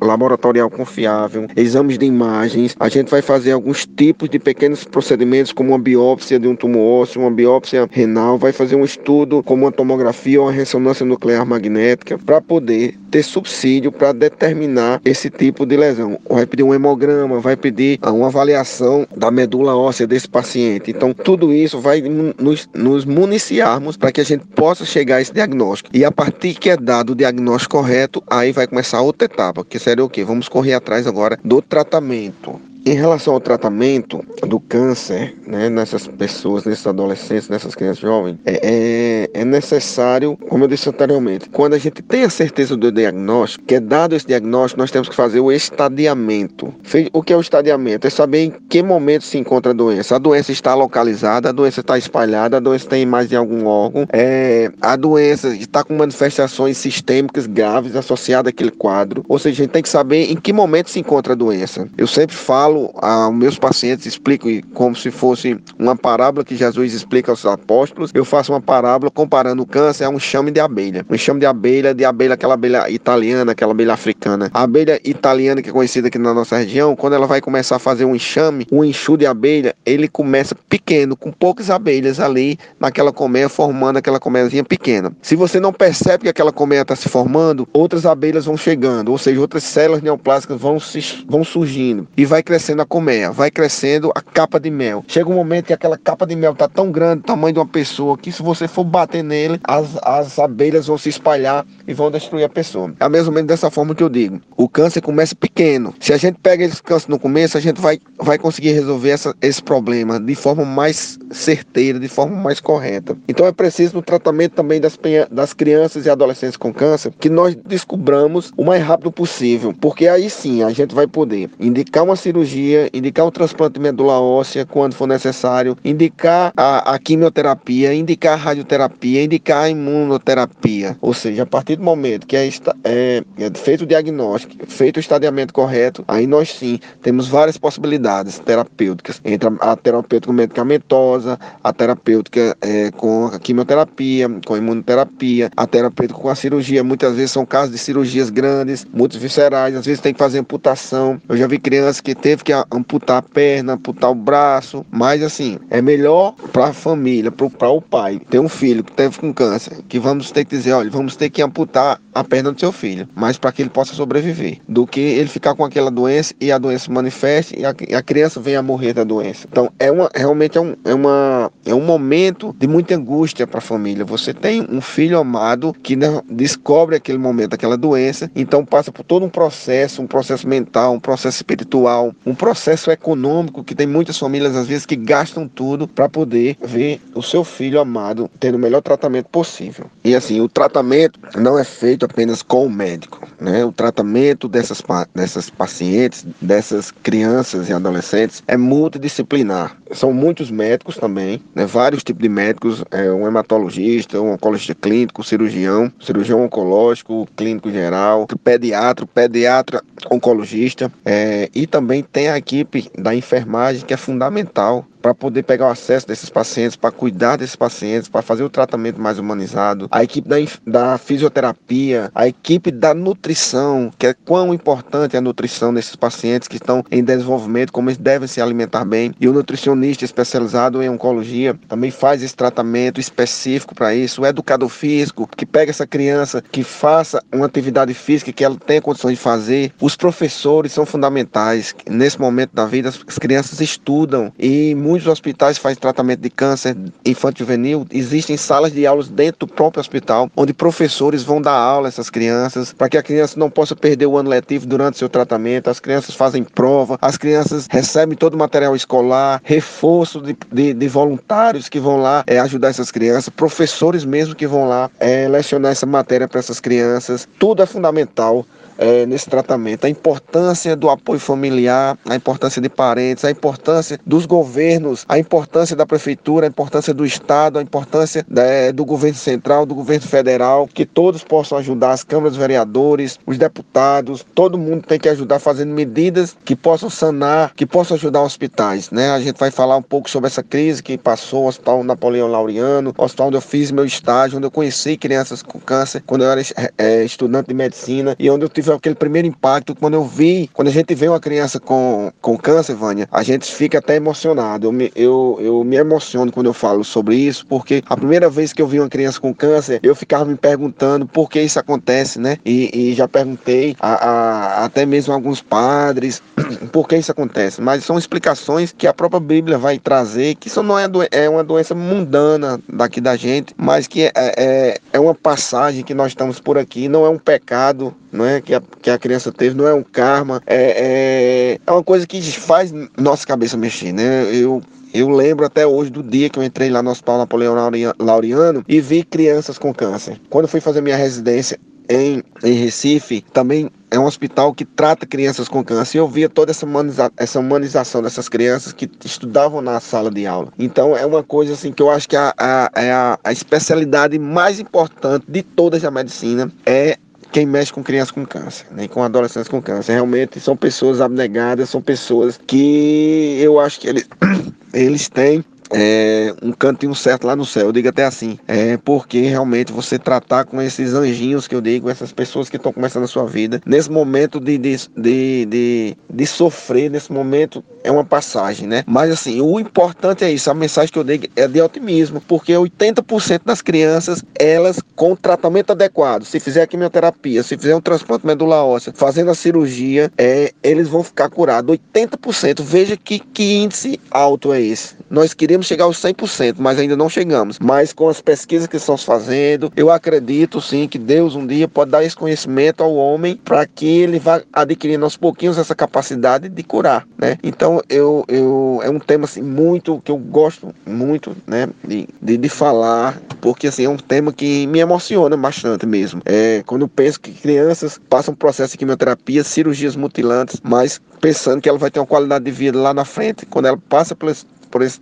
laboratorial 0.01 0.71
confiável, 0.71 1.47
exames 1.57 1.99
de 1.99 2.07
imagens, 2.07 2.75
a 2.79 2.89
gente 2.89 3.11
vai 3.11 3.23
fazer 3.23 3.53
alguns 3.53 3.87
tipos 3.87 4.29
de 4.29 4.39
pequenos 4.39 4.85
procedimentos, 4.85 5.53
como 5.53 5.71
uma 5.71 5.79
biópsia 5.79 6.39
de 6.39 6.49
um 6.49 6.57
tumor 6.57 7.03
ósseo, 7.03 7.21
uma 7.21 7.31
biópsia 7.31 7.89
renal, 7.91 8.39
vai 8.39 8.53
fazer 8.53 8.77
um 8.77 8.85
estudo 8.85 9.43
como 9.43 9.65
uma 9.65 9.73
tomografia 9.73 10.41
ou 10.41 10.47
uma 10.47 10.53
ressonância 10.53 11.05
nuclear 11.05 11.45
magnética, 11.47 12.19
para 12.19 12.41
poder 12.41 12.95
ter 13.11 13.23
subsídio 13.23 13.93
para 13.93 14.13
determinar 14.13 15.01
esse 15.05 15.29
tipo 15.29 15.67
de 15.67 15.77
lesão. 15.77 16.19
Vai 16.29 16.47
pedir 16.47 16.63
um 16.63 16.73
hemograma, 16.75 17.41
vai 17.41 17.57
pedir 17.57 17.99
uma 18.03 18.29
avaliação 18.29 19.07
da 19.15 19.31
medula 19.31 19.77
óssea 19.77 20.07
desse 20.07 20.29
paciente. 20.29 20.91
Então, 20.91 21.13
tudo 21.13 21.53
isso 21.53 21.79
vai 21.79 22.01
nos, 22.01 22.69
nos 22.75 23.05
municiarmos 23.05 23.97
para 23.97 24.13
que 24.13 24.21
a 24.21 24.25
gente 24.25 24.45
possa 24.47 24.85
chegar 24.85 25.17
a 25.17 25.21
esse 25.21 25.33
diagnóstico. 25.33 25.91
E 25.93 26.05
a 26.05 26.11
partir 26.11 26.55
que 26.55 26.71
é 26.71 26.77
dado 26.77 27.11
o 27.11 27.17
diagnóstico 27.17 27.77
correto, 27.77 28.23
aí 28.29 28.53
vai 28.53 28.67
começar 28.67 29.01
outra 29.01 29.27
etapa, 29.27 29.65
que 29.65 29.79
seria 29.79 30.05
o 30.05 30.09
quê? 30.09 30.25
Vamos 30.25 30.49
correr 30.49 30.75
atrás 30.75 31.07
agora 31.07 31.39
do 31.45 31.61
tratamento. 31.61 32.61
Em 32.85 32.95
relação 32.95 33.35
ao 33.35 33.41
tratamento 33.41 34.25
do 34.47 34.59
câncer, 34.59 35.37
né, 35.47 35.69
nessas 35.69 36.09
pessoas, 36.09 36.65
nesses 36.65 36.85
adolescentes, 36.85 37.49
nessas 37.49 37.77
crianças 37.77 38.01
jovens, 38.01 38.39
é, 38.45 39.29
é, 39.35 39.41
é, 39.41 39.45
necessário, 39.45 40.37
como 40.49 40.65
eu 40.65 40.69
disse 40.69 40.89
anteriormente, 40.89 41.49
quando 41.51 41.75
a 41.75 41.79
gente 41.79 42.03
tem 42.03 42.25
a 42.25 42.31
certeza 42.31 42.77
do 42.77 42.91
diagnóstico, 42.91 43.65
que 43.65 43.77
é 43.77 43.81
dado 43.81 44.17
esse 44.17 44.27
diagnóstico, 44.27 44.81
nós 44.81 44.91
temos 44.91 45.09
que 45.09 45.15
fazer 45.15 45.39
o 45.39 45.53
estadiamento. 45.53 46.75
O 47.13 47.23
que 47.23 47.33
é 47.33 47.37
o 47.37 47.41
estadiamento? 47.41 48.07
É 48.07 48.11
saber 48.11 48.39
em 48.47 48.55
que 48.69 48.83
momento 48.83 49.23
se 49.23 49.39
encontra 49.39 49.71
a 49.71 49.75
doença. 49.75 50.17
A 50.17 50.19
doença 50.19 50.51
está 50.51 50.75
localizada, 50.75 51.51
a 51.51 51.53
doença 51.53 51.81
está 51.81 51.97
espalhada, 51.97 52.57
a 52.57 52.61
doença 52.61 52.89
tem 52.89 53.07
mais 53.07 53.29
de 53.29 53.37
algum 53.37 53.65
órgão, 53.65 54.09
é, 54.13 54.73
a 54.81 54.97
doença 54.97 55.55
está 55.55 55.85
com 55.85 55.95
manifestações 55.95 56.79
sistêmicas 56.79 57.47
graves 57.47 57.95
associadas 57.95 58.51
àquele 58.51 58.73
quadro. 58.73 59.25
Ou 59.29 59.39
seja, 59.39 59.63
a 59.63 59.65
gente 59.65 59.73
tem 59.73 59.83
que 59.83 59.89
saber 59.89 60.33
em 60.33 60.37
que 60.37 60.53
momento 60.53 60.91
se 60.91 60.99
encontra 60.99 61.35
a 61.35 61.37
doença. 61.37 61.89
Eu 61.97 62.09
sempre 62.09 62.35
falo 62.35 62.72
falo 62.73 62.91
aos 62.97 63.35
meus 63.35 63.59
pacientes, 63.59 64.07
explico 64.07 64.49
como 64.73 64.97
se 64.97 65.11
fosse 65.11 65.59
uma 65.79 65.95
parábola 65.95 66.45
que 66.45 66.57
Jesus 66.57 66.95
explica 66.95 67.31
aos 67.31 67.45
apóstolos. 67.45 68.11
Eu 68.15 68.25
faço 68.25 68.53
uma 68.53 68.61
parábola 68.61 69.11
comparando 69.11 69.63
o 69.63 69.67
câncer 69.67 70.05
a 70.05 70.09
um 70.09 70.19
chame 70.19 70.51
de 70.51 70.61
abelha. 70.61 71.05
Um 71.09 71.19
chame 71.19 71.41
de 71.41 71.47
abelha, 71.47 71.95
de 71.95 72.05
abelha, 72.05 72.35
aquela 72.35 72.55
abelha 72.55 72.89
italiana, 72.91 73.53
aquela 73.53 73.73
abelha 73.73 73.93
africana. 73.93 74.51
A 74.55 74.63
abelha 74.63 75.01
italiana, 75.05 75.61
que 75.61 75.69
é 75.69 75.73
conhecida 75.73 76.09
aqui 76.09 76.19
na 76.19 76.33
nossa 76.33 76.57
região, 76.57 76.97
quando 76.97 77.15
ela 77.15 77.27
vai 77.27 77.41
começar 77.41 77.77
a 77.77 77.79
fazer 77.79 78.05
um 78.05 78.15
enxame, 78.15 78.67
um 78.73 78.83
enxu 78.83 79.17
de 79.17 79.27
abelha, 79.27 79.75
ele 79.85 80.09
começa 80.09 80.55
pequeno, 80.69 81.17
com 81.17 81.31
poucas 81.31 81.71
abelhas 81.71 82.19
ali 82.19 82.59
naquela 82.81 83.13
colmeia, 83.13 83.49
formando 83.49 83.99
aquela 83.99 84.19
colmeiazinha 84.19 84.65
pequena. 84.65 85.13
Se 85.21 85.37
você 85.37 85.61
não 85.61 85.73
percebe 85.73 86.25
que 86.25 86.29
aquela 86.29 86.53
colmeia 86.53 86.83
está 86.83 86.97
se 86.97 87.09
formando, 87.09 87.69
outras 87.73 88.07
abelhas 88.07 88.47
vão 88.47 88.57
chegando, 88.57 89.11
ou 89.11 89.19
seja, 89.19 89.41
outras 89.41 89.65
células 89.65 90.03
neoplásicas 90.03 90.59
vão, 90.59 90.81
se, 90.81 91.25
vão 91.29 91.45
surgindo 91.45 92.07
e 92.17 92.25
vai 92.25 92.43
crescendo 92.43 92.62
crescendo 92.63 92.83
a 92.83 92.87
colmeia, 92.87 93.33
vai 93.33 93.51
crescendo 93.51 94.13
a 94.15 94.21
capa 94.21 94.61
de 94.61 94.71
mel. 94.71 95.05
Chega 95.09 95.29
um 95.29 95.35
momento 95.35 95.67
que 95.67 95.73
aquela 95.73 95.99
capa 95.99 96.25
de 96.25 96.37
mel 96.37 96.55
tá 96.55 96.69
tão 96.69 96.93
grande, 96.93 97.25
tamanho 97.25 97.53
de 97.53 97.59
uma 97.59 97.67
pessoa, 97.67 98.17
que 98.17 98.31
se 98.31 98.41
você 98.41 98.69
for 98.69 98.85
bater 98.85 99.25
nele, 99.25 99.59
as, 99.65 99.99
as 100.01 100.39
abelhas 100.39 100.87
vão 100.87 100.97
se 100.97 101.09
espalhar 101.09 101.67
e 101.89 101.93
vão 101.93 102.09
destruir 102.09 102.45
a 102.45 102.49
pessoa. 102.49 102.95
É 103.01 103.09
mais 103.09 103.27
ou 103.27 103.33
menos 103.33 103.49
dessa 103.49 103.69
forma 103.69 103.97
que 103.97 104.03
eu 104.03 104.09
digo. 104.09 104.41
O 104.57 104.69
câncer 104.69 105.01
começa 105.01 105.35
pequeno. 105.35 105.93
Se 105.99 106.13
a 106.13 106.17
gente 106.17 106.39
pega 106.41 106.65
esse 106.65 106.81
câncer 106.81 107.11
no 107.11 107.19
começo, 107.19 107.59
a 107.59 107.61
gente 107.61 107.81
vai, 107.81 107.99
vai 108.17 108.39
conseguir 108.39 108.71
resolver 108.71 109.11
essa, 109.11 109.35
esse 109.43 109.61
problema 109.61 110.21
de 110.21 110.35
forma 110.37 110.65
mais 110.65 111.19
certeira, 111.33 111.99
de 111.99 112.07
forma 112.07 112.37
mais 112.37 112.61
correta. 112.61 113.17
Então 113.27 113.45
é 113.45 113.51
preciso 113.51 113.97
no 113.97 114.03
tratamento 114.03 114.53
também 114.53 114.81
das, 114.81 114.97
das 115.33 115.53
crianças 115.53 116.07
e 116.07 116.11
adolescentes 116.11 116.57
com 116.57 116.73
câncer 116.73 117.13
que 117.19 117.29
nós 117.29 117.57
descobramos 117.67 118.53
o 118.57 118.65
mais 118.65 118.85
rápido 118.85 119.11
possível, 119.11 119.75
porque 119.81 120.07
aí 120.07 120.31
sim 120.31 120.63
a 120.63 120.71
gente 120.71 120.95
vai 120.95 121.09
poder 121.09 121.51
indicar 121.59 122.05
uma 122.05 122.15
cirurgia 122.15 122.52
cirurgia, 122.53 122.91
indicar 122.93 123.27
o 123.27 123.31
transplante 123.31 123.81
medula 123.81 124.21
óssea 124.21 124.67
quando 124.67 124.95
for 124.95 125.07
necessário, 125.07 125.77
indicar 125.85 126.53
a, 126.57 126.95
a 126.95 126.99
quimioterapia, 126.99 127.95
indicar 127.95 128.35
a 128.35 128.37
radioterapia, 128.37 129.25
indicar 129.25 129.65
a 129.65 129.71
imunoterapia. 129.71 130.97
Ou 131.01 131.15
seja, 131.15 131.43
a 131.45 131.47
partir 131.47 131.77
do 131.77 131.83
momento 131.83 132.27
que 132.27 132.37
é, 132.37 132.49
é, 132.85 133.23
é 133.39 133.51
feito 133.55 133.83
o 133.83 133.87
diagnóstico, 133.87 134.67
feito 134.67 134.99
o 134.99 135.01
estadiamento 135.01 135.55
correto, 135.55 136.05
aí 136.07 136.27
nós 136.27 136.51
sim 136.51 136.79
temos 137.01 137.29
várias 137.29 137.57
possibilidades 137.57 138.39
terapêuticas. 138.39 139.21
Entra 139.25 139.53
a 139.61 139.77
terapêutica 139.77 140.33
medicamentosa, 140.33 141.39
a 141.63 141.73
terapêutica 141.73 142.57
é, 142.61 142.91
com 142.91 143.27
a 143.27 143.39
quimioterapia, 143.39 144.29
com 144.45 144.55
a 144.55 144.59
imunoterapia, 144.59 145.51
a 145.57 145.67
terapêutica 145.67 146.21
com 146.21 146.29
a 146.29 146.35
cirurgia. 146.35 146.85
Muitas 146.85 147.17
vezes 147.17 147.31
são 147.31 147.47
casos 147.47 147.73
de 147.73 147.79
cirurgias 147.79 148.31
grandes, 148.31 148.87
muitos 148.93 149.19
viscerais, 149.19 149.75
às 149.75 149.87
vezes 149.87 150.01
tem 150.01 150.13
que 150.13 150.19
fazer 150.19 150.39
amputação. 150.39 151.21
Eu 151.29 151.37
já 151.37 151.47
vi 151.47 151.59
crianças 151.59 152.01
que 152.01 152.15
teve 152.15 152.42
que 152.43 152.53
amputar 152.53 153.19
a 153.19 153.23
perna, 153.23 153.75
amputar 153.75 154.11
o 154.11 154.15
braço, 154.15 154.85
mas 154.91 155.23
assim, 155.23 155.59
é 155.71 155.81
melhor 155.81 156.35
para 156.53 156.67
a 156.67 156.73
família, 156.73 157.31
para 157.31 157.69
o 157.69 157.81
pai, 157.81 158.21
ter 158.31 158.39
um 158.39 158.49
filho 158.49 158.85
que 158.85 158.93
teve 158.93 159.19
com 159.19 159.33
câncer, 159.33 159.83
que 159.89 159.99
vamos 159.99 160.31
ter 160.31 160.45
que 160.45 160.57
dizer, 160.57 160.73
olha, 160.73 160.91
vamos 160.91 161.17
ter 161.17 161.31
que 161.31 161.43
amputar 161.43 162.01
a 162.15 162.25
perna 162.25 162.53
do 162.53 162.61
seu 162.61 162.73
filho, 162.73 163.09
mas 163.15 163.39
para 163.39 163.53
que 163.53 163.63
ele 163.63 163.71
possa 163.71 163.95
sobreviver, 163.95 164.59
do 164.69 164.87
que 164.87 165.01
ele 165.01 165.29
ficar 165.29 165.55
com 165.55 165.65
aquela 165.65 165.91
doença 165.91 166.35
e 166.41 166.53
a 166.53 166.59
doença 166.59 166.93
manifeste 166.93 167.59
e 167.59 167.65
a, 167.65 167.75
e 167.89 167.95
a 167.95 168.03
criança 168.03 168.41
venha 168.41 168.59
a 168.59 168.63
morrer 168.63 168.93
da 168.93 169.05
doença. 169.05 169.47
Então, 169.51 169.71
é 169.79 169.91
uma, 169.91 170.11
realmente 170.15 170.59
é 170.59 170.61
um, 170.61 170.75
é 170.85 170.95
uma, 170.95 171.51
é 171.65 171.75
um 171.75 171.85
momento 171.85 172.55
de 172.59 172.67
muita 172.67 172.95
angústia 172.95 173.47
para 173.47 173.59
a 173.59 173.63
família. 173.63 174.05
Você 174.05 174.35
tem 174.35 174.67
um 174.71 174.81
filho 174.81 175.19
amado 175.19 175.75
que 175.83 175.97
descobre 176.29 176.97
aquele 176.97 177.19
momento, 177.19 177.55
aquela 177.55 177.77
doença, 177.77 178.31
então 178.35 178.65
passa 178.65 178.93
por 178.93 179.05
todo 179.05 179.25
um 179.25 179.31
processo, 179.31 180.03
um 180.03 180.07
processo 180.07 180.47
mental, 180.47 180.95
um 180.95 181.01
processo 181.01 181.37
espiritual, 181.37 182.15
um 182.27 182.32
processo 182.35 182.91
econômico 182.91 183.65
que 183.65 183.75
tem 183.75 183.87
muitas 183.87 184.19
famílias 184.19 184.57
às 184.57 184.67
vezes 184.67 184.87
que 184.87 184.97
gastam 184.97 185.49
tudo 185.49 185.89
para 185.89 186.09
poder 186.09 186.57
ver 186.63 187.01
o 187.15 187.23
seu 187.23 187.45
filho 187.45 187.81
amado 187.81 188.31
tendo 188.39 188.57
o 188.57 188.59
melhor 188.59 188.81
tratamento 188.81 189.27
possível. 189.27 189.87
E 190.05 190.15
assim, 190.15 190.41
o 190.41 190.49
tratamento 190.49 191.19
não 191.37 191.59
é 191.59 191.65
feito 191.65 192.05
apenas 192.05 192.43
com 192.43 192.67
o 192.67 192.71
médico, 192.71 193.27
né? 193.41 193.65
O 193.65 193.73
tratamento 193.73 194.49
dessas, 194.49 194.83
dessas 195.15 195.51
pacientes, 195.51 196.27
dessas 196.41 196.91
crianças 196.91 197.69
e 197.69 197.73
adolescentes 197.73 198.43
é 198.47 198.57
multidisciplinar. 198.57 199.77
São 199.93 200.13
muitos 200.13 200.51
médicos 200.51 200.97
também, 200.97 201.43
né? 201.55 201.67
Vários 201.67 202.03
tipos 202.03 202.23
de 202.23 202.29
médicos, 202.29 202.85
é, 202.91 203.11
um 203.11 203.27
hematologista, 203.27 204.21
um 204.21 204.33
oncologista 204.33 204.75
clínico, 204.75 205.23
cirurgião, 205.23 205.93
cirurgião 206.01 206.45
oncológico, 206.45 207.29
clínico 207.37 207.71
geral, 207.71 208.27
pediatra, 208.43 209.07
pediatra 209.07 209.83
oncologista, 210.11 210.93
é, 211.05 211.49
e 211.55 211.67
também 211.67 212.03
tem 212.03 212.22
a 212.29 212.39
equipe 212.39 212.91
da 212.99 213.15
enfermagem 213.15 213.85
que 213.85 213.95
é 213.95 213.97
fundamental 213.97 214.87
para 215.03 215.15
poder 215.15 215.43
pegar 215.43 215.67
o 215.67 215.71
acesso 215.71 216.07
desses 216.07 216.31
pacientes, 216.31 216.77
para 216.77 216.93
cuidar 216.93 217.37
desses 217.37 217.57
pacientes, 217.57 218.09
para 218.09 218.23
fazer 218.23 218.45
o 218.45 218.49
tratamento 218.49 219.01
mais 219.01 219.19
humanizado, 219.19 219.89
a 219.91 220.05
equipe 220.05 220.29
da, 220.29 220.37
da 220.65 220.99
fisioterapia, 220.99 222.11
a 222.15 222.29
equipe 222.29 222.71
da 222.71 222.95
nutrição, 222.95 223.91
que 223.99 224.07
é 224.07 224.15
quão 224.15 224.55
importante 224.55 225.17
é 225.17 225.19
a 225.19 225.23
nutrição 225.23 225.75
desses 225.75 225.97
pacientes 225.97 226.47
que 226.47 226.57
estão 226.57 226.85
em 226.91 227.03
desenvolvimento, 227.03 227.73
como 227.73 227.91
eles 227.91 227.99
devem 227.99 228.29
se 228.29 228.41
alimentar 228.41 228.85
bem, 228.85 229.13
e 229.21 229.29
o 229.29 229.33
nutricionista 229.33 230.05
especializado 230.05 230.83
em 230.83 230.89
oncologia 230.89 231.59
também 231.69 231.91
faz 231.91 232.23
esse 232.23 232.37
tratamento 232.37 233.01
específico 233.01 233.75
para 233.75 233.95
isso, 233.95 234.23
o 234.23 234.27
educador 234.27 234.69
físico 234.69 235.29
que 235.37 235.45
pega 235.45 235.71
essa 235.71 235.87
criança, 235.87 236.43
que 236.53 236.63
faça 236.63 237.23
uma 237.33 237.47
atividade 237.47 237.93
física 237.95 238.33
que 238.33 238.45
ela 238.45 238.57
tenha 238.57 238.81
condições 238.81 239.15
de 239.15 239.21
fazer, 239.21 239.73
os 239.81 239.97
professores 239.97 240.73
são 240.73 240.87
fundamentais, 240.87 241.75
nesse 241.89 242.21
momento 242.21 242.53
da 242.55 242.67
vida 242.67 242.89
as 242.89 243.19
crianças 243.19 243.61
estudam 243.61 244.33
e 244.39 244.75
muitos 244.93 245.09
hospitais 245.09 245.57
fazem 245.57 245.79
tratamento 245.79 246.21
de 246.21 246.29
câncer 246.29 246.77
infantil 247.07 247.47
juvenil, 247.47 247.87
existem 247.91 248.37
salas 248.37 248.73
de 248.73 248.87
aulas 248.87 249.09
dentro 249.09 249.47
do 249.47 249.47
próprio 249.47 249.81
hospital, 249.81 250.31
onde 250.37 250.53
professores 250.53 251.23
vão 251.23 251.41
dar 251.41 251.55
aula 251.55 251.89
a 251.89 251.91
essas 251.91 252.11
crianças, 252.11 252.75
para 252.75 252.91
que 252.91 252.99
a 252.99 253.03
criança 253.03 253.41
não 253.41 253.49
possa 253.49 253.75
perder 253.75 254.05
o 254.05 254.19
ano 254.19 254.29
letivo 254.29 254.67
durante 254.67 254.99
seu 254.99 255.09
tratamento. 255.09 255.71
As 255.71 255.81
crianças 255.81 256.15
fazem 256.15 256.45
prova, 256.45 256.99
as 257.01 257.17
crianças 257.17 257.67
recebem 257.71 258.19
todo 258.19 258.35
o 258.35 258.39
material 258.39 258.77
escolar, 258.77 259.41
reforço 259.43 260.21
de, 260.21 260.37
de, 260.53 260.75
de 260.75 260.89
voluntários 260.89 261.71
que 261.71 261.81
vão 261.81 261.97
lá 261.97 262.23
é, 262.27 262.39
ajudar 262.39 262.69
essas 262.69 262.91
crianças, 262.91 263.31
professores 263.31 264.05
mesmo 264.05 264.35
que 264.35 264.47
vão 264.47 264.69
lá 264.69 264.91
é, 265.01 265.27
lecionar 265.27 265.73
essa 265.73 265.87
matéria 265.87 266.29
para 266.29 266.39
essas 266.39 266.61
crianças. 266.61 267.27
Tudo 267.39 267.63
é 267.63 267.67
fundamental 267.67 268.45
é, 268.79 269.07
nesse 269.07 269.29
tratamento. 269.29 269.85
A 269.85 269.89
importância 269.89 270.75
do 270.77 270.91
apoio 270.91 271.21
familiar, 271.21 271.97
a 272.09 272.17
importância 272.17 272.61
de 272.61 272.69
parentes, 272.69 273.25
a 273.25 273.31
importância 273.31 273.99
dos 274.05 274.27
governos, 274.27 275.05
a 275.09 275.19
importância 275.19 275.77
da 275.77 275.87
prefeitura, 275.87 276.47
a 276.47 276.49
importância 276.49 276.93
do 276.93 277.05
Estado, 277.05 277.59
a 277.59 277.63
importância 277.63 278.25
é, 278.37 278.73
do 278.73 278.85
governo 278.85 279.17
central, 279.17 279.67
do 279.67 279.75
governo 279.75 280.07
federal, 280.07 280.67
que 280.67 280.85
todos 280.85 281.23
possam 281.23 281.59
ajudar, 281.59 281.93
as 281.93 282.05
câmaras 282.05 282.37
vereadores, 282.37 283.19
os 283.27 283.39
deputados, 283.39 284.25
todo 284.35 284.59
mundo 284.59 284.85
tem 284.87 284.99
que 284.99 285.09
ajudar 285.09 285.39
fazendo 285.39 285.73
medidas 285.73 286.37
que 286.45 286.57
possam 286.57 286.91
sanar, 286.91 287.53
que 287.55 287.67
possam 287.67 287.97
ajudar 287.97 288.23
hospitais. 288.23 288.91
Né? 288.91 289.11
A 289.11 289.21
gente 289.21 289.39
vai 289.39 289.51
falar 289.51 289.77
um 289.77 289.83
pouco 289.83 290.09
sobre 290.11 290.29
essa 290.29 290.43
crise 290.43 290.83
que 290.83 290.97
passou, 290.97 291.45
o 291.45 291.49
Hospital 291.49 291.85
Napoleão 291.85 292.29
Laureano, 292.29 292.95
o 292.97 293.05
hospital 293.05 293.29
onde 293.29 293.37
eu 293.37 293.41
fiz 293.41 293.71
meu 293.71 293.85
estágio, 293.85 294.39
onde 294.39 294.47
eu 294.47 294.51
conheci 294.51 294.97
crianças 294.97 295.43
com 295.43 295.59
câncer, 295.59 296.03
quando 296.07 296.23
eu 296.23 296.31
era 296.31 296.43
é, 296.79 297.05
estudante 297.05 297.49
de 297.49 297.55
medicina, 297.55 298.17
e 298.19 298.31
onde 298.31 298.45
eu 298.45 298.49
tive 298.49 298.62
aquele 298.69 298.95
primeiro 298.95 299.29
impacto 299.29 299.75
quando 299.75 299.95
eu 299.95 300.05
vi, 300.05 300.49
quando 300.53 300.69
a 300.69 300.73
gente 300.73 300.95
vê 300.95 301.09
uma 301.09 301.21
criança 301.21 301.59
com, 301.59 302.13
com 302.21 302.37
câncer, 302.37 302.75
Vânia, 302.75 303.09
a 303.11 303.23
gente 303.23 303.51
fica 303.53 303.79
até 303.79 303.97
emocionado. 303.97 304.67
Eu 304.67 304.73
me, 304.73 304.93
eu, 304.95 305.39
eu 305.41 305.65
me 305.65 305.77
emociono 305.77 306.33
quando 306.33 306.47
eu 306.47 306.53
falo 306.53 306.85
sobre 306.85 307.17
isso, 307.17 307.47
porque 307.47 307.83
a 307.87 307.97
primeira 307.97 308.29
vez 308.29 308.53
que 308.53 308.61
eu 308.61 308.67
vi 308.67 308.81
uma 308.81 308.89
criança 308.89 309.21
com 309.21 309.35
câncer, 309.35 309.81
eu 309.83 309.95
ficava 309.95 310.25
me 310.25 310.37
perguntando 310.37 311.07
por 311.07 311.29
que 311.29 311.41
isso 311.41 311.59
acontece, 311.59 312.19
né? 312.19 312.39
E, 312.45 312.91
e 312.91 312.95
já 312.95 313.09
perguntei 313.09 313.77
a, 313.81 313.93
a, 313.93 314.65
até 314.65 314.85
mesmo 314.85 315.13
a 315.13 315.17
alguns 315.17 315.41
padres 315.41 316.23
por 316.73 316.89
que 316.89 316.97
isso 316.97 317.13
acontece. 317.13 317.61
Mas 317.61 317.85
são 317.85 317.99
explicações 317.99 318.73
que 318.77 318.87
a 318.87 318.95
própria 318.95 319.21
Bíblia 319.21 319.59
vai 319.59 319.79
trazer, 319.79 320.35
que 320.37 320.49
isso 320.49 320.63
não 320.63 320.79
é, 320.79 320.87
é 321.11 321.29
uma 321.29 321.45
doença 321.45 321.75
mundana 321.75 322.61
daqui 322.69 323.01
da 323.01 323.17
gente, 323.17 323.55
mas 323.57 323.87
que 323.87 324.03
é, 324.05 324.13
é, 324.15 324.79
é 324.93 325.01
uma 325.01 325.15
passagem 325.15 325.85
que 325.85 325.95
nós 325.95 326.13
estamos 326.13 326.41
por 326.41 326.59
aqui, 326.59 326.89
não 326.89 327.05
é 327.07 327.09
um 327.09 327.19
pecado, 327.19 327.95
não 328.13 328.25
é? 328.25 328.41
Que 328.41 328.55
a, 328.55 328.63
que 328.81 328.91
a 328.91 328.99
criança 328.99 329.33
teve, 329.33 329.57
não 329.57 329.67
é 329.67 329.75
um 329.75 329.83
karma, 329.83 330.43
é, 330.47 331.57
é, 331.57 331.61
é 331.67 331.73
uma 331.73 331.83
coisa 331.83 332.07
que 332.07 332.21
faz 332.33 332.73
nossa 332.97 333.27
cabeça 333.27 333.57
mexer, 333.57 333.93
né? 333.93 334.25
Eu 334.33 334.63
eu 334.95 335.09
lembro 335.09 335.47
até 335.47 335.67
hoje 335.67 335.91
do 335.91 336.03
dia 336.03 336.29
que 336.29 336.39
eu 336.39 336.43
entrei 336.43 336.69
lá 336.69 336.83
no 336.83 336.91
Hospital 336.91 337.17
Napoleão 337.17 337.55
Laureano 337.99 338.63
e 338.69 338.79
vi 338.79 339.03
crianças 339.03 339.57
com 339.57 339.73
câncer. 339.73 340.21
Quando 340.29 340.47
fui 340.47 340.61
fazer 340.61 340.83
minha 340.83 340.97
residência 340.97 341.59
em, 341.89 342.23
em 342.45 342.53
Recife, 342.53 343.25
também 343.33 343.71
é 343.91 343.99
um 343.99 344.05
hospital 344.05 344.55
que 344.55 344.65
trata 344.65 345.07
crianças 345.07 345.49
com 345.49 345.65
câncer. 345.65 345.99
Eu 345.99 346.09
via 346.09 346.29
toda 346.29 346.51
essa, 346.51 346.67
humaniza 346.67 347.11
essa 347.17 347.39
humanização 347.41 348.03
dessas 348.03 348.29
crianças 348.29 348.73
que 348.73 348.91
estudavam 349.05 349.63
na 349.63 349.81
sala 349.81 350.11
de 350.11 350.27
aula. 350.27 350.53
Então 350.59 350.97
é 350.97 351.07
uma 351.07 351.23
coisa 351.23 351.55
assim 351.55 351.73
que 351.73 351.83
eu 351.83 351.91
acho 351.91 352.09
que 352.09 352.17
a, 352.17 352.35
a, 352.39 352.71
é 352.75 352.93
a, 352.93 353.19
a 353.25 353.33
especialidade 353.33 354.19
mais 354.19 354.61
importante 354.61 355.25
de 355.27 355.43
toda 355.43 355.77
a 355.87 355.91
medicina 355.91 356.53
é 356.67 356.99
quem 357.33 357.47
mexe 357.47 357.73
com 357.73 357.83
crianças 357.83 358.11
com 358.11 358.27
câncer, 358.27 358.67
nem 358.71 358.87
né, 358.87 358.89
com 358.89 359.03
adolescentes 359.03 359.49
com 359.49 359.61
câncer. 359.61 359.93
Realmente 359.93 360.39
são 360.39 360.55
pessoas 360.55 361.01
abnegadas, 361.01 361.71
são 361.71 361.81
pessoas 361.81 362.39
que 362.47 363.39
eu 363.41 363.59
acho 363.59 363.81
que 363.81 363.89
eles, 363.89 364.07
eles 364.73 365.09
têm 365.09 365.43
é, 365.73 366.35
um 366.43 366.53
cantinho 366.53 366.95
certo 366.95 367.27
lá 367.27 367.37
no 367.37 367.45
céu. 367.45 367.67
Eu 367.67 367.73
digo 367.73 367.89
até 367.89 368.05
assim, 368.05 368.39
é 368.47 368.77
porque 368.77 369.21
realmente 369.21 369.73
você 369.73 369.99
tratar 369.99 370.45
com 370.45 370.61
esses 370.61 370.95
anjinhos 370.95 371.49
que 371.49 371.55
eu 371.55 371.61
digo, 371.61 371.89
essas 371.91 372.13
pessoas 372.13 372.49
que 372.49 372.57
estão 372.57 372.73
começando 372.73 373.05
a 373.05 373.09
sua 373.09 373.27
vida, 373.27 373.61
nesse 373.67 373.91
momento 373.91 374.39
de, 374.39 374.59
de, 374.59 374.77
de, 374.97 375.47
de, 375.47 375.97
de 376.09 376.27
sofrer, 376.27 376.91
nesse 376.91 377.13
momento 377.13 377.65
é 377.85 377.91
uma 377.91 378.05
passagem, 378.05 378.67
né? 378.67 378.85
Mas 378.87 379.11
assim, 379.11 379.41
o 379.41 379.59
importante 379.59 380.25
é 380.25 380.31
isso, 380.31 380.51
a 380.51 380.55
mensagem 380.55 380.93
que 380.93 380.99
eu 380.99 381.05
digo 381.05 381.27
é 381.35 381.49
de 381.49 381.61
otimismo, 381.61 382.21
porque 382.21 382.53
80% 382.53 383.43
das 383.45 383.61
crianças, 383.61 384.23
elas 384.39 384.81
com 384.95 385.17
tratamento 385.17 385.73
adequado, 385.73 386.25
se 386.25 386.39
fizer 386.39 386.63
a 386.63 386.67
quimioterapia, 386.67 387.43
se 387.43 387.57
fizer 387.57 387.75
um 387.75 387.81
transplante 387.81 388.27
medular 388.27 388.65
óssea, 388.65 388.93
fazendo 388.95 389.31
a 389.31 389.35
cirurgia, 389.35 390.13
é, 390.17 390.53
eles 390.63 390.89
vão 390.89 391.03
ficar 391.03 391.29
curados. 391.29 391.77
80%, 391.93 392.63
veja 392.63 392.97
que, 392.97 393.19
que 393.19 393.55
índice 393.55 394.01
alto 394.11 394.53
é 394.53 394.61
esse. 394.61 394.95
Nós 395.11 395.35
queríamos 395.63 395.67
chegar 395.67 395.85
aos 395.85 395.99
100%, 395.99 396.57
mas 396.59 396.79
ainda 396.79 396.97
não 396.97 397.09
chegamos. 397.09 397.59
Mas 397.61 397.93
com 397.93 398.09
as 398.09 398.21
pesquisas 398.21 398.67
que 398.67 398.77
estamos 398.77 399.05
fazendo, 399.05 399.73
eu 399.77 399.91
acredito 399.91 400.61
sim 400.61 400.89
que 400.89 400.99
Deus 400.99 401.35
um 401.35 401.47
dia 401.47 401.69
pode 401.69 401.91
dar 401.91 402.05
esse 402.05 402.17
conhecimento 402.17 402.83
ao 402.83 402.95
homem 402.95 403.37
para 403.37 403.67
que 403.67 403.87
ele 403.87 404.19
vá 404.19 404.43
adquirindo 404.53 405.05
aos 405.05 405.17
pouquinhos 405.17 405.59
essa 405.59 405.75
capacidade 405.75 406.49
de 406.49 406.63
curar, 406.63 407.07
né? 407.17 407.39
Então 407.43 407.81
eu, 407.89 408.25
eu 408.29 408.81
é 408.83 408.91
um 408.91 408.99
tema 408.99 409.25
assim 409.25 409.43
muito 409.43 410.01
que 410.05 410.11
eu 410.11 410.17
gosto 410.17 410.75
muito, 410.87 411.37
né, 411.47 411.69
de, 411.85 412.09
de, 412.21 412.37
de 412.37 412.49
falar, 412.49 413.21
porque 413.41 413.67
assim 413.67 413.85
é 413.85 413.89
um 413.89 413.97
tema 413.97 414.33
que 414.33 414.67
me 414.67 414.81
emociona 414.81 415.37
bastante 415.37 415.87
mesmo. 415.87 416.23
É 416.25 416.63
quando 416.67 416.83
eu 416.83 416.89
penso 416.89 417.21
que 417.21 417.33
crianças 417.33 418.01
passam 418.09 418.33
um 418.33 418.37
processo 418.37 418.73
de 418.73 418.79
quimioterapia, 418.79 419.45
cirurgias 419.45 419.97
mutilantes, 419.97 420.61
mas 420.63 421.01
pensando 421.21 421.61
que 421.61 421.69
ela 421.69 421.79
vai 421.79 421.91
ter 421.91 422.01
uma 422.01 422.07
qualidade 422.07 422.45
de 422.45 422.51
vida 422.51 422.79
lá 422.79 422.93
na 422.93 423.05
frente, 423.05 423.47
quando 423.47 423.67
ela 423.67 423.79
passa 423.89 424.15
pelas 424.15 424.47
por 424.73 424.81
esse 424.83 424.99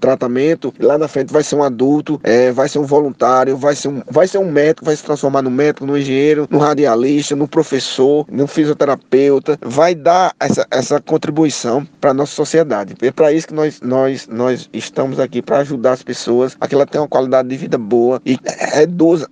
tratamento, 0.00 0.72
lá 0.78 0.96
na 0.96 1.08
frente 1.08 1.32
vai 1.32 1.42
ser 1.42 1.56
um 1.56 1.62
adulto, 1.64 2.20
é, 2.22 2.52
vai 2.52 2.68
ser 2.68 2.78
um 2.78 2.84
voluntário, 2.84 3.56
vai 3.56 3.74
ser 3.74 3.88
um, 3.88 4.00
vai 4.08 4.28
ser 4.28 4.38
um 4.38 4.50
médico, 4.50 4.84
vai 4.84 4.94
se 4.94 5.02
transformar 5.02 5.42
no 5.42 5.50
médico, 5.50 5.84
no 5.84 5.98
engenheiro, 5.98 6.46
no 6.48 6.58
radialista, 6.58 7.34
no 7.34 7.48
professor, 7.48 8.24
no 8.30 8.46
fisioterapeuta, 8.46 9.58
vai 9.60 9.94
dar 9.94 10.32
essa, 10.38 10.64
essa 10.70 11.00
contribuição 11.00 11.86
para 12.00 12.12
a 12.12 12.14
nossa 12.14 12.32
sociedade. 12.32 12.94
É 13.02 13.10
para 13.10 13.32
isso 13.32 13.48
que 13.48 13.54
nós, 13.54 13.80
nós, 13.80 14.28
nós 14.28 14.70
estamos 14.72 15.18
aqui, 15.18 15.42
para 15.42 15.58
ajudar 15.58 15.92
as 15.92 16.02
pessoas 16.02 16.56
a 16.60 16.68
que 16.68 16.74
ela 16.74 16.86
tenha 16.86 17.02
uma 17.02 17.08
qualidade 17.08 17.48
de 17.48 17.56
vida 17.56 17.76
boa 17.76 18.22
e 18.24 18.38
reduza 18.72 19.28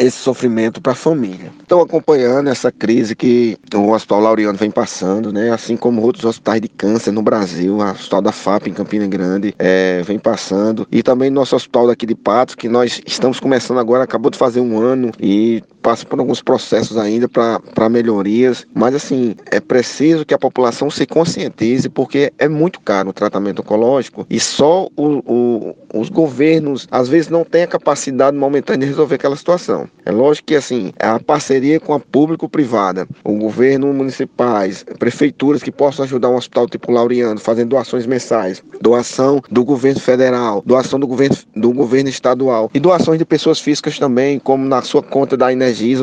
esse 0.00 0.18
sofrimento 0.18 0.80
para 0.80 0.92
a 0.92 0.96
família. 0.96 1.52
Estão 1.60 1.80
acompanhando 1.80 2.48
essa 2.48 2.72
crise 2.72 3.14
que 3.14 3.56
o 3.74 3.90
Hospital 3.90 4.20
Laureano 4.20 4.58
vem 4.58 4.70
passando, 4.70 5.32
né? 5.32 5.50
assim 5.52 5.76
como 5.76 6.02
outros 6.02 6.24
hospitais 6.24 6.60
de 6.60 6.68
câncer 6.68 7.12
no 7.12 7.22
Brasil, 7.22 7.76
o 7.76 7.82
Hospital 7.82 8.22
da 8.22 8.32
FAP 8.32 8.68
em 8.68 8.72
Campina 8.72 9.06
Grande 9.06 9.54
é, 9.58 10.02
vem 10.02 10.18
passando, 10.18 10.86
e 10.90 11.02
também 11.02 11.30
nosso 11.30 11.54
hospital 11.54 11.86
daqui 11.86 12.06
de 12.06 12.14
Patos, 12.14 12.54
que 12.54 12.68
nós 12.68 13.00
estamos 13.06 13.38
começando 13.38 13.78
agora, 13.78 14.04
acabou 14.04 14.30
de 14.30 14.38
fazer 14.38 14.60
um 14.60 14.78
ano 14.78 15.12
e 15.20 15.62
passa 15.80 16.04
por 16.06 16.18
alguns 16.18 16.42
processos 16.42 16.96
ainda 16.96 17.28
para 17.28 17.88
melhorias, 17.88 18.66
mas 18.74 18.94
assim, 18.94 19.34
é 19.50 19.60
preciso 19.60 20.24
que 20.24 20.34
a 20.34 20.38
população 20.38 20.90
se 20.90 21.06
conscientize, 21.06 21.88
porque 21.88 22.32
é 22.38 22.48
muito 22.48 22.80
caro 22.80 23.10
o 23.10 23.12
tratamento 23.12 23.60
oncológico 23.60 24.26
e 24.28 24.38
só 24.38 24.88
o, 24.96 25.22
o, 25.26 25.76
os 25.94 26.08
governos 26.08 26.86
às 26.90 27.08
vezes 27.08 27.28
não 27.28 27.44
têm 27.44 27.62
a 27.62 27.66
capacidade 27.66 28.36
momentânea 28.36 28.80
de 28.80 28.86
resolver 28.86 29.16
aquela 29.16 29.36
situação. 29.36 29.88
É 30.04 30.10
lógico 30.10 30.48
que 30.48 30.54
assim, 30.54 30.92
a 30.98 31.18
parceria 31.18 31.80
com 31.80 31.94
a 31.94 32.00
público-privada, 32.00 33.06
o 33.24 33.34
governo 33.34 33.92
municipais, 33.92 34.84
prefeituras 34.98 35.62
que 35.62 35.72
possam 35.72 36.04
ajudar 36.04 36.28
um 36.28 36.36
hospital 36.36 36.68
tipo 36.68 36.92
Laureano, 36.92 37.40
fazendo 37.40 37.70
doações 37.70 38.06
mensais, 38.06 38.62
doação 38.80 39.42
do 39.50 39.64
governo 39.64 40.00
federal, 40.00 40.62
doação 40.64 40.98
do 40.98 41.06
governo, 41.06 41.36
do 41.54 41.72
governo 41.72 42.08
estadual 42.08 42.70
e 42.74 42.80
doações 42.80 43.18
de 43.18 43.24
pessoas 43.24 43.60
físicas 43.60 43.98
também, 43.98 44.38
como 44.38 44.64
na 44.66 44.82
sua 44.82 45.02
conta 45.02 45.36
da 45.36 45.52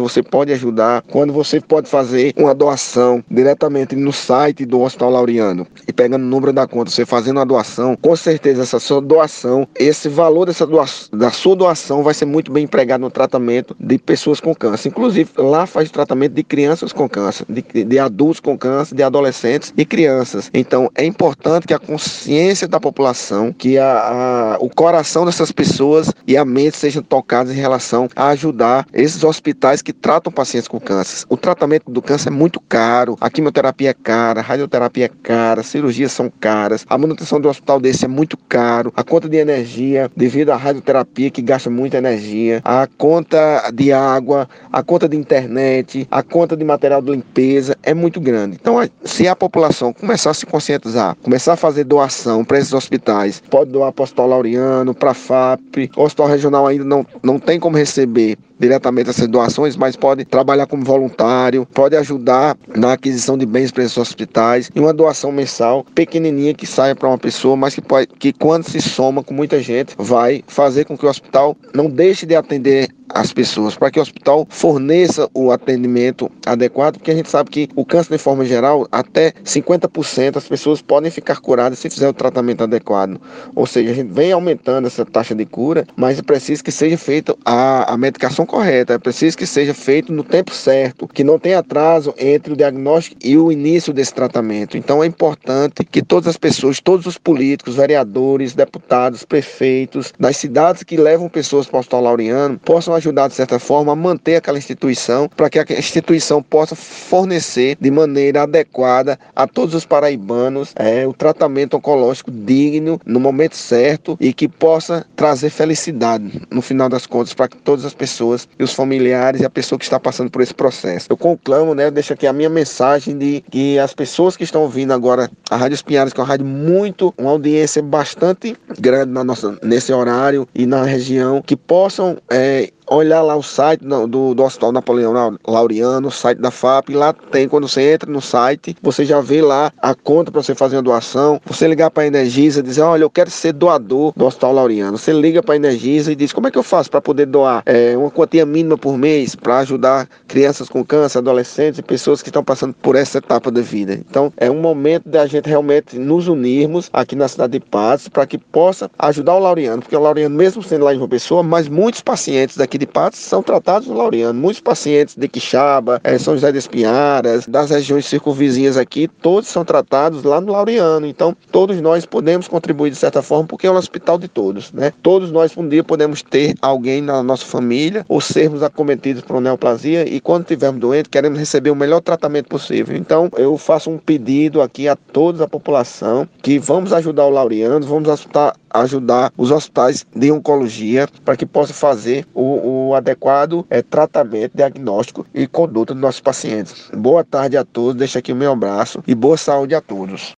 Você 0.01 0.24
pode 0.24 0.53
ajudar. 0.53 1.03
Quando 1.09 1.33
você 1.33 1.59
pode 1.59 1.89
fazer 1.89 2.33
uma 2.38 2.55
doação 2.55 3.24
diretamente 3.29 3.95
no 3.95 4.13
site 4.13 4.65
do 4.65 4.81
Hospital 4.81 5.09
Laureano 5.12 5.67
e 5.86 5.91
pegando 5.91 6.24
o 6.24 6.27
número 6.27 6.53
da 6.53 6.65
conta, 6.65 6.89
você 6.89 7.05
fazendo 7.05 7.39
a 7.39 7.43
doação, 7.43 7.97
com 8.01 8.15
certeza 8.15 8.63
essa 8.63 8.79
sua 8.79 9.01
doação, 9.01 9.67
esse 9.75 10.07
valor 10.07 10.45
dessa 10.45 10.65
doação, 10.65 11.17
da 11.17 11.31
sua 11.31 11.55
doação 11.55 12.01
vai 12.01 12.13
ser 12.13 12.25
muito 12.25 12.51
bem 12.51 12.63
empregado 12.63 13.01
no 13.01 13.12
tratamento 13.12 13.75
de 13.77 13.97
pessoas 13.97 14.39
com 14.39 14.55
câncer. 14.55 14.88
Inclusive, 14.88 15.29
lá 15.38 15.65
faz 15.65 15.91
tratamento 15.91 16.33
de 16.33 16.43
crianças 16.43 16.93
com 16.93 17.09
câncer, 17.09 17.45
de, 17.50 17.83
de 17.83 18.00
adultos 18.00 18.39
com 18.39 18.57
câncer, 18.57 18.95
de 18.95 19.03
adolescentes 19.03 19.74
e 19.75 19.86
crianças. 19.86 20.50
Então, 20.53 20.89
é 20.95 21.05
importante 21.05 21.67
que 21.67 21.74
a 21.74 21.79
consciência 21.79 22.67
da 22.67 22.79
população, 22.79 23.51
que 23.51 23.77
a, 23.77 24.55
a, 24.55 24.57
o 24.59 24.69
coração 24.69 25.25
dessas 25.25 25.51
pessoas 25.51 26.12
e 26.25 26.38
a 26.38 26.45
mente 26.45 26.77
sejam 26.77 27.03
tocados 27.03 27.51
em 27.51 27.55
relação 27.55 28.09
a 28.15 28.29
ajudar 28.29 28.88
esses 28.93 29.24
hospitais 29.24 29.57
que 29.84 29.92
tratam 29.92 30.32
pacientes 30.32 30.68
com 30.68 30.80
câncer. 30.80 31.26
O 31.30 31.36
tratamento 31.36 31.90
do 31.92 32.02
câncer 32.02 32.30
é 32.30 32.32
muito 32.32 32.60
caro, 32.60 33.18
a 33.20 33.30
quimioterapia 33.30 33.90
é 33.90 33.94
cara, 33.94 34.40
a 34.40 34.44
radioterapia 34.44 35.06
é 35.06 35.10
cara, 35.24 35.64
cirurgias 35.64 36.12
são 36.12 36.32
caras, 36.40 36.86
a 36.88 36.98
manutenção 36.98 37.42
do 37.42 37.50
hospital 37.50 37.80
desse 37.80 38.06
é 38.06 38.08
muito 38.08 38.38
caro, 38.38 38.94
a 38.96 39.04
conta 39.04 39.28
de 39.28 39.38
energia 39.38 40.10
devido 40.16 40.52
à 40.52 40.56
radioterapia 40.56 41.30
que 41.30 41.42
gasta 41.42 41.70
muita 41.70 41.98
energia, 41.98 42.62
a 42.64 42.88
conta 42.98 43.72
de 43.74 43.92
água, 43.92 44.48
a 44.72 44.84
conta 44.84 45.10
de 45.10 45.18
internet, 45.18 46.08
a 46.10 46.24
conta 46.24 46.56
de 46.56 46.64
material 46.64 47.02
de 47.02 47.12
limpeza 47.12 47.76
é 47.84 47.94
muito 47.94 48.22
grande. 48.22 48.58
Então, 48.60 48.78
se 49.04 49.28
a 49.28 49.36
população 49.36 49.92
começar 49.92 50.32
a 50.32 50.34
se 50.34 50.46
conscientizar, 50.46 51.16
começar 51.22 51.54
a 51.54 51.58
fazer 51.58 51.84
doação 51.84 52.46
para 52.46 52.60
esses 52.60 52.74
hospitais, 52.74 53.42
pode 53.50 53.72
doar 53.72 53.92
para 53.92 54.02
o 54.02 54.04
Hospital 54.04 54.28
Laureano, 54.28 54.94
para 54.94 55.12
a 55.12 55.14
FAP, 55.14 55.90
o 55.96 56.04
Hospital 56.04 56.28
Regional 56.28 56.68
ainda 56.68 56.84
não, 56.84 57.06
não 57.24 57.40
tem 57.40 57.60
como 57.60 57.76
receber 57.76 58.38
diretamente 58.60 59.10
essas 59.10 59.28
doações, 59.28 59.76
mas 59.76 59.96
pode 59.96 60.26
trabalhar 60.26 60.68
como 60.68 60.84
voluntário, 60.84 61.66
pode 61.74 61.96
ajudar 61.96 62.58
na 62.76 62.94
aquisição 62.94 63.38
de 63.38 63.46
bens 63.46 63.72
para 63.72 63.84
esses 63.84 63.98
hospitais. 63.98 64.70
E 64.76 64.80
uma 64.80 64.94
doação 64.94 65.32
mensal 65.32 65.86
pequenininha 65.96 66.54
que 66.54 66.66
saia 66.66 66.96
para 66.96 67.08
uma 67.10 67.18
pessoa, 67.18 67.56
mas 67.56 67.76
que, 67.76 67.82
pode, 67.82 68.08
que 68.08 68.34
quando 68.34 68.64
se 68.64 68.82
soma 68.82 69.24
com 69.24 69.34
muita 69.34 69.62
gente, 69.62 69.96
vai 69.98 70.44
fazer 70.48 70.86
com 70.86 70.98
que 70.98 71.06
o 71.06 71.10
hospital 71.10 71.56
não 71.74 71.90
deixe 71.90 72.26
de 72.26 72.36
atender 72.36 72.90
as 73.10 73.34
pessoas, 73.34 73.76
para 73.76 73.92
que 73.92 74.00
o 74.00 74.02
hospital 74.02 74.46
forneça 74.50 75.30
o 75.34 75.52
atendimento 75.52 76.32
adequado, 76.46 76.98
porque 76.98 77.12
a 77.12 77.16
gente 77.16 77.30
sabe 77.30 77.50
que 77.50 77.70
o 77.76 77.86
câncer, 77.86 78.14
de 78.14 78.18
forma 78.18 78.46
geral, 78.46 78.88
até 78.92 79.32
50% 79.44 80.38
as 80.38 80.48
pessoas 80.48 80.82
podem 80.82 81.12
ficar 81.12 81.40
curadas 81.40 81.80
se 81.80 81.90
fizer 81.90 82.10
o 82.10 82.14
tratamento 82.14 82.64
adequado. 82.64 83.20
Ou 83.56 83.66
seja, 83.66 83.92
a 83.92 83.94
gente 83.94 84.12
vem 84.12 84.32
aumentando 84.32 84.88
essa 84.88 85.06
taxa 85.06 85.34
de 85.34 85.46
cura, 85.46 85.86
mas 85.96 86.20
é 86.20 86.22
preciso 86.22 86.64
que 86.64 86.72
seja 86.72 86.98
feita 86.98 87.36
a, 87.46 87.94
a 87.94 87.98
medicação 87.98 88.46
correta, 88.46 88.94
é 88.94 88.98
preciso 88.98 89.38
que 89.38 89.46
seja 89.46 89.74
feito 89.74 90.12
no 90.12 90.24
tempo 90.24 90.54
certo, 90.54 91.08
que 91.08 91.24
não 91.24 91.40
tenha 91.40 91.60
atraso 91.60 92.14
entre 92.18 92.54
o 92.54 92.56
diagnóstico 92.56 93.17
e 93.24 93.38
o 93.38 93.52
início 93.52 93.93
desse 93.93 94.13
tratamento. 94.13 94.78
Então 94.78 95.04
é 95.04 95.08
importante 95.08 95.84
que 95.84 96.02
todas 96.02 96.28
as 96.28 96.38
pessoas, 96.38 96.80
todos 96.80 97.06
os 97.06 97.17
políticos, 97.17 97.76
vereadores, 97.76 98.54
deputados, 98.54 99.24
prefeitos, 99.24 100.13
das 100.20 100.38
cidades 100.38 100.84
que 100.84 100.98
levam 100.98 101.30
pessoas 101.30 101.67
para 101.67 101.78
o 101.78 101.80
Hospital 101.80 102.02
Laureano, 102.02 102.60
possam 102.60 102.96
ajudar, 102.97 103.27
de 103.27 103.36
certa 103.36 103.60
forma, 103.60 103.93
a 103.93 103.95
manter 103.95 104.36
aquela 104.36 104.57
instituição, 104.57 105.29
para 105.36 105.49
que 105.49 105.60
a 105.60 105.79
instituição 105.79 106.41
possa 106.41 106.75
fornecer 106.75 107.77
de 107.79 107.91
maneira 107.91 108.43
adequada 108.43 109.19
a 109.36 109.47
todos 109.47 109.73
os 109.73 109.86
paraibanos 109.86 110.73
é, 110.75 111.07
o 111.07 111.13
tratamento 111.13 111.77
oncológico 111.77 112.31
digno, 112.31 112.99
no 113.05 113.19
momento 113.19 113.55
certo 113.55 114.17
e 114.19 114.33
que 114.33 114.47
possa 114.47 115.05
trazer 115.15 115.49
felicidade, 115.49 116.41
no 116.51 116.62
final 116.62 116.89
das 116.89 117.05
contas, 117.05 117.33
para 117.33 117.47
todas 117.47 117.86
as 117.86 117.93
pessoas 117.93 118.47
e 118.60 118.63
os 118.63 118.73
familiares 118.73 119.41
e 119.41 119.45
a 119.45 119.49
pessoa 119.49 119.77
que 119.79 119.86
está 119.86 119.99
passando 119.99 120.29
por 120.29 120.41
esse 120.41 120.53
processo. 120.53 121.07
Eu 121.10 121.17
conclamo, 121.17 121.73
né, 121.73 121.89
deixo 121.89 122.13
aqui 122.13 122.27
a 122.27 122.33
minha 122.33 122.49
mensagem 122.49 123.17
de 123.17 123.43
que 123.49 123.79
as 123.79 123.93
pessoas 123.93 124.36
que 124.36 124.43
estão 124.43 124.62
ouvindo 124.62 124.93
agora 124.93 125.29
a 125.49 125.55
Rádio 125.55 125.75
Espinhares, 125.75 126.13
que 126.13 126.19
é 126.19 126.23
uma 126.23 126.29
rádio 126.29 126.45
muito, 126.45 127.13
uma 127.17 127.31
audiência 127.31 127.81
bastante 127.81 128.55
grande 128.79 129.12
na 129.12 129.23
nossa, 129.23 129.57
nesse 129.63 129.91
horário 129.91 130.47
e 130.53 130.65
na 130.65 130.83
região, 130.83 131.41
que 131.41 131.55
possam 131.55 132.17
é, 132.29 132.71
olhar 132.89 133.21
lá 133.21 133.36
o 133.36 133.43
site 133.43 133.82
do, 133.82 134.08
do, 134.08 134.34
do 134.34 134.43
Hospital 134.43 134.71
Napoleão 134.71 135.38
Laureano, 135.45 136.08
o 136.08 136.12
site 136.12 136.39
da 136.39 136.52
FAP, 136.52 136.89
lá 136.89 137.13
tem, 137.13 137.47
quando 137.47 137.67
você 137.67 137.93
entra 137.93 138.12
no 138.12 138.21
site, 138.21 138.76
você 138.82 139.06
já 139.06 139.21
vê 139.21 139.41
lá 139.41 139.71
a 139.82 139.93
conta 139.93 140.32
para 140.32 140.41
você 140.41 140.56
fazer 140.56 140.78
uma 140.78 140.84
doação, 140.84 141.41
você 141.45 141.67
ligar 141.67 141.91
para 141.91 142.04
a 142.04 142.08
Energisa 142.08 142.60
e 142.60 142.63
dizer, 142.63 142.82
olha, 142.82 143.04
eu 143.04 143.10
quero 143.10 143.30
ser 143.30 143.54
doador 143.54 144.13
do 144.15 144.26
Hospital 144.26 144.54
Laureano. 144.54 144.97
Você 144.97 145.12
liga 145.12 145.43
para 145.43 145.54
a 145.54 145.58
Energisa 145.58 146.12
e 146.12 146.15
diz, 146.15 146.32
como 146.32 146.47
é 146.47 146.52
que 146.52 146.58
eu 146.58 146.63
faço 146.63 146.89
para 146.89 147.02
poder 147.02 147.26
doar 147.26 147.63
é, 147.65 147.97
uma 147.97 148.10
quantia 148.10 148.45
mínima 148.45 148.78
por 148.78 148.97
mês 148.97 149.36
para 149.36 149.60
ajudar 149.60 150.08
crianças 150.28 150.69
com 150.69 150.84
câncer, 150.84 151.17
adolescentes 151.19 151.80
e 151.80 151.84
pessoas 151.84 152.21
que 152.21 152.30
estão 152.30 152.43
passando 152.43 152.73
por 152.73 152.95
essa 152.95 153.17
etapa 153.17 153.52
da 153.52 153.62
vida. 153.62 153.93
Então, 153.93 154.32
é 154.38 154.50
um 154.50 154.60
momento 154.60 155.10
da 155.10 155.26
gente 155.26 155.47
realmente 155.47 155.97
nos 155.97 156.28
unirmos 156.28 156.89
aqui 156.93 157.15
na 157.15 157.28
cidade 157.28 157.54
de 157.54 157.60
Paz 157.60 158.08
para 158.08 158.26
que 158.26 158.38
possa 158.38 158.89
ajudar 158.97 159.36
o 159.36 159.39
Laureano, 159.39 159.82
porque 159.82 159.95
o 159.95 160.00
Laureano, 160.00 160.36
mesmo 160.36 160.63
sendo 160.63 160.86
lá 160.86 160.93
em 160.93 160.97
uma 160.97 161.08
pessoa, 161.08 161.43
mas 161.43 161.67
muitos 161.67 162.02
pacientes 162.02 162.58
daqui 162.58 162.77
aqui 162.78 162.80
de 162.80 162.88
Patos 162.88 163.20
são 163.20 163.42
tratados 163.42 163.88
no 163.88 163.96
Laureano. 163.96 164.40
Muitos 164.40 164.62
pacientes 164.62 165.16
de 165.16 165.28
Quixaba, 165.28 166.00
é, 166.04 166.18
São 166.18 166.36
José 166.36 166.52
das 166.52 166.68
Pinharas, 166.68 167.48
das 167.48 167.72
regiões 167.72 168.06
circunvizinhas 168.06 168.78
aqui, 168.78 169.08
todos 169.08 169.50
são 169.50 169.66
tratados 169.66 170.24
lá 170.24 170.40
no 170.40 170.52
Laureano. 170.52 171.08
Então, 171.08 171.36
todos 171.52 171.82
nós 171.82 172.06
podemos 172.06 172.48
contribuir 172.48 172.92
de 172.92 172.96
certa 172.96 173.22
forma, 173.22 173.48
porque 173.48 173.68
é 173.68 173.72
um 173.72 173.76
hospital 173.76 174.18
de 174.18 174.28
todos, 174.28 174.72
né? 174.72 174.94
Todos 175.02 175.32
nós 175.32 175.56
um 175.58 175.68
dia 175.68 175.84
podemos 175.84 176.22
ter 176.22 176.56
alguém 176.62 177.02
na 177.02 177.24
nossa 177.24 177.46
família 177.46 178.06
ou 178.08 178.22
sermos 178.22 178.62
acometidos 178.62 179.24
por 179.24 179.42
neoplasia 179.42 180.08
e 180.08 180.20
quando 180.20 180.44
estivermos 180.44 180.80
doentes, 180.80 181.10
queremos 181.10 181.40
receber 181.40 181.72
o 181.72 181.76
melhor 181.76 182.02
tratamento 182.02 182.48
possível. 182.48 182.96
Então, 182.96 183.30
eu 183.38 183.58
faço 183.58 183.90
um 183.90 183.98
pedido 183.98 184.62
aqui 184.62 184.88
a 184.88 184.96
toda 184.96 185.46
a 185.46 185.48
população 185.48 186.28
que 186.42 186.60
vamos 186.60 186.94
ajudar 186.94 187.26
o 187.26 187.30
Laureano, 187.30 187.86
vamos 187.86 188.10
ajudar, 188.10 188.56
ajudar 188.82 189.32
os 189.38 189.52
hospitais 189.52 190.06
de 190.16 190.32
oncologia 190.32 191.08
para 191.24 191.36
que 191.36 191.46
possa 191.46 191.74
fazer 191.74 192.26
o, 192.34 192.90
o 192.90 192.96
adequado 192.96 193.66
é, 193.70 193.82
tratamento, 193.82 194.56
diagnóstico 194.56 195.26
e 195.34 195.48
conduta 195.48 195.94
dos 195.94 196.02
nossos 196.02 196.22
pacientes. 196.22 196.90
Boa 196.94 197.24
tarde 197.24 197.58
a 197.58 197.63
todos, 197.63 197.96
deixa 197.96 198.20
aqui 198.20 198.32
o 198.32 198.36
meu 198.36 198.52
abraço 198.52 199.04
e 199.08 199.16
boa 199.16 199.38
saúde 199.38 199.76
a 199.76 199.82
todos. 199.82 200.36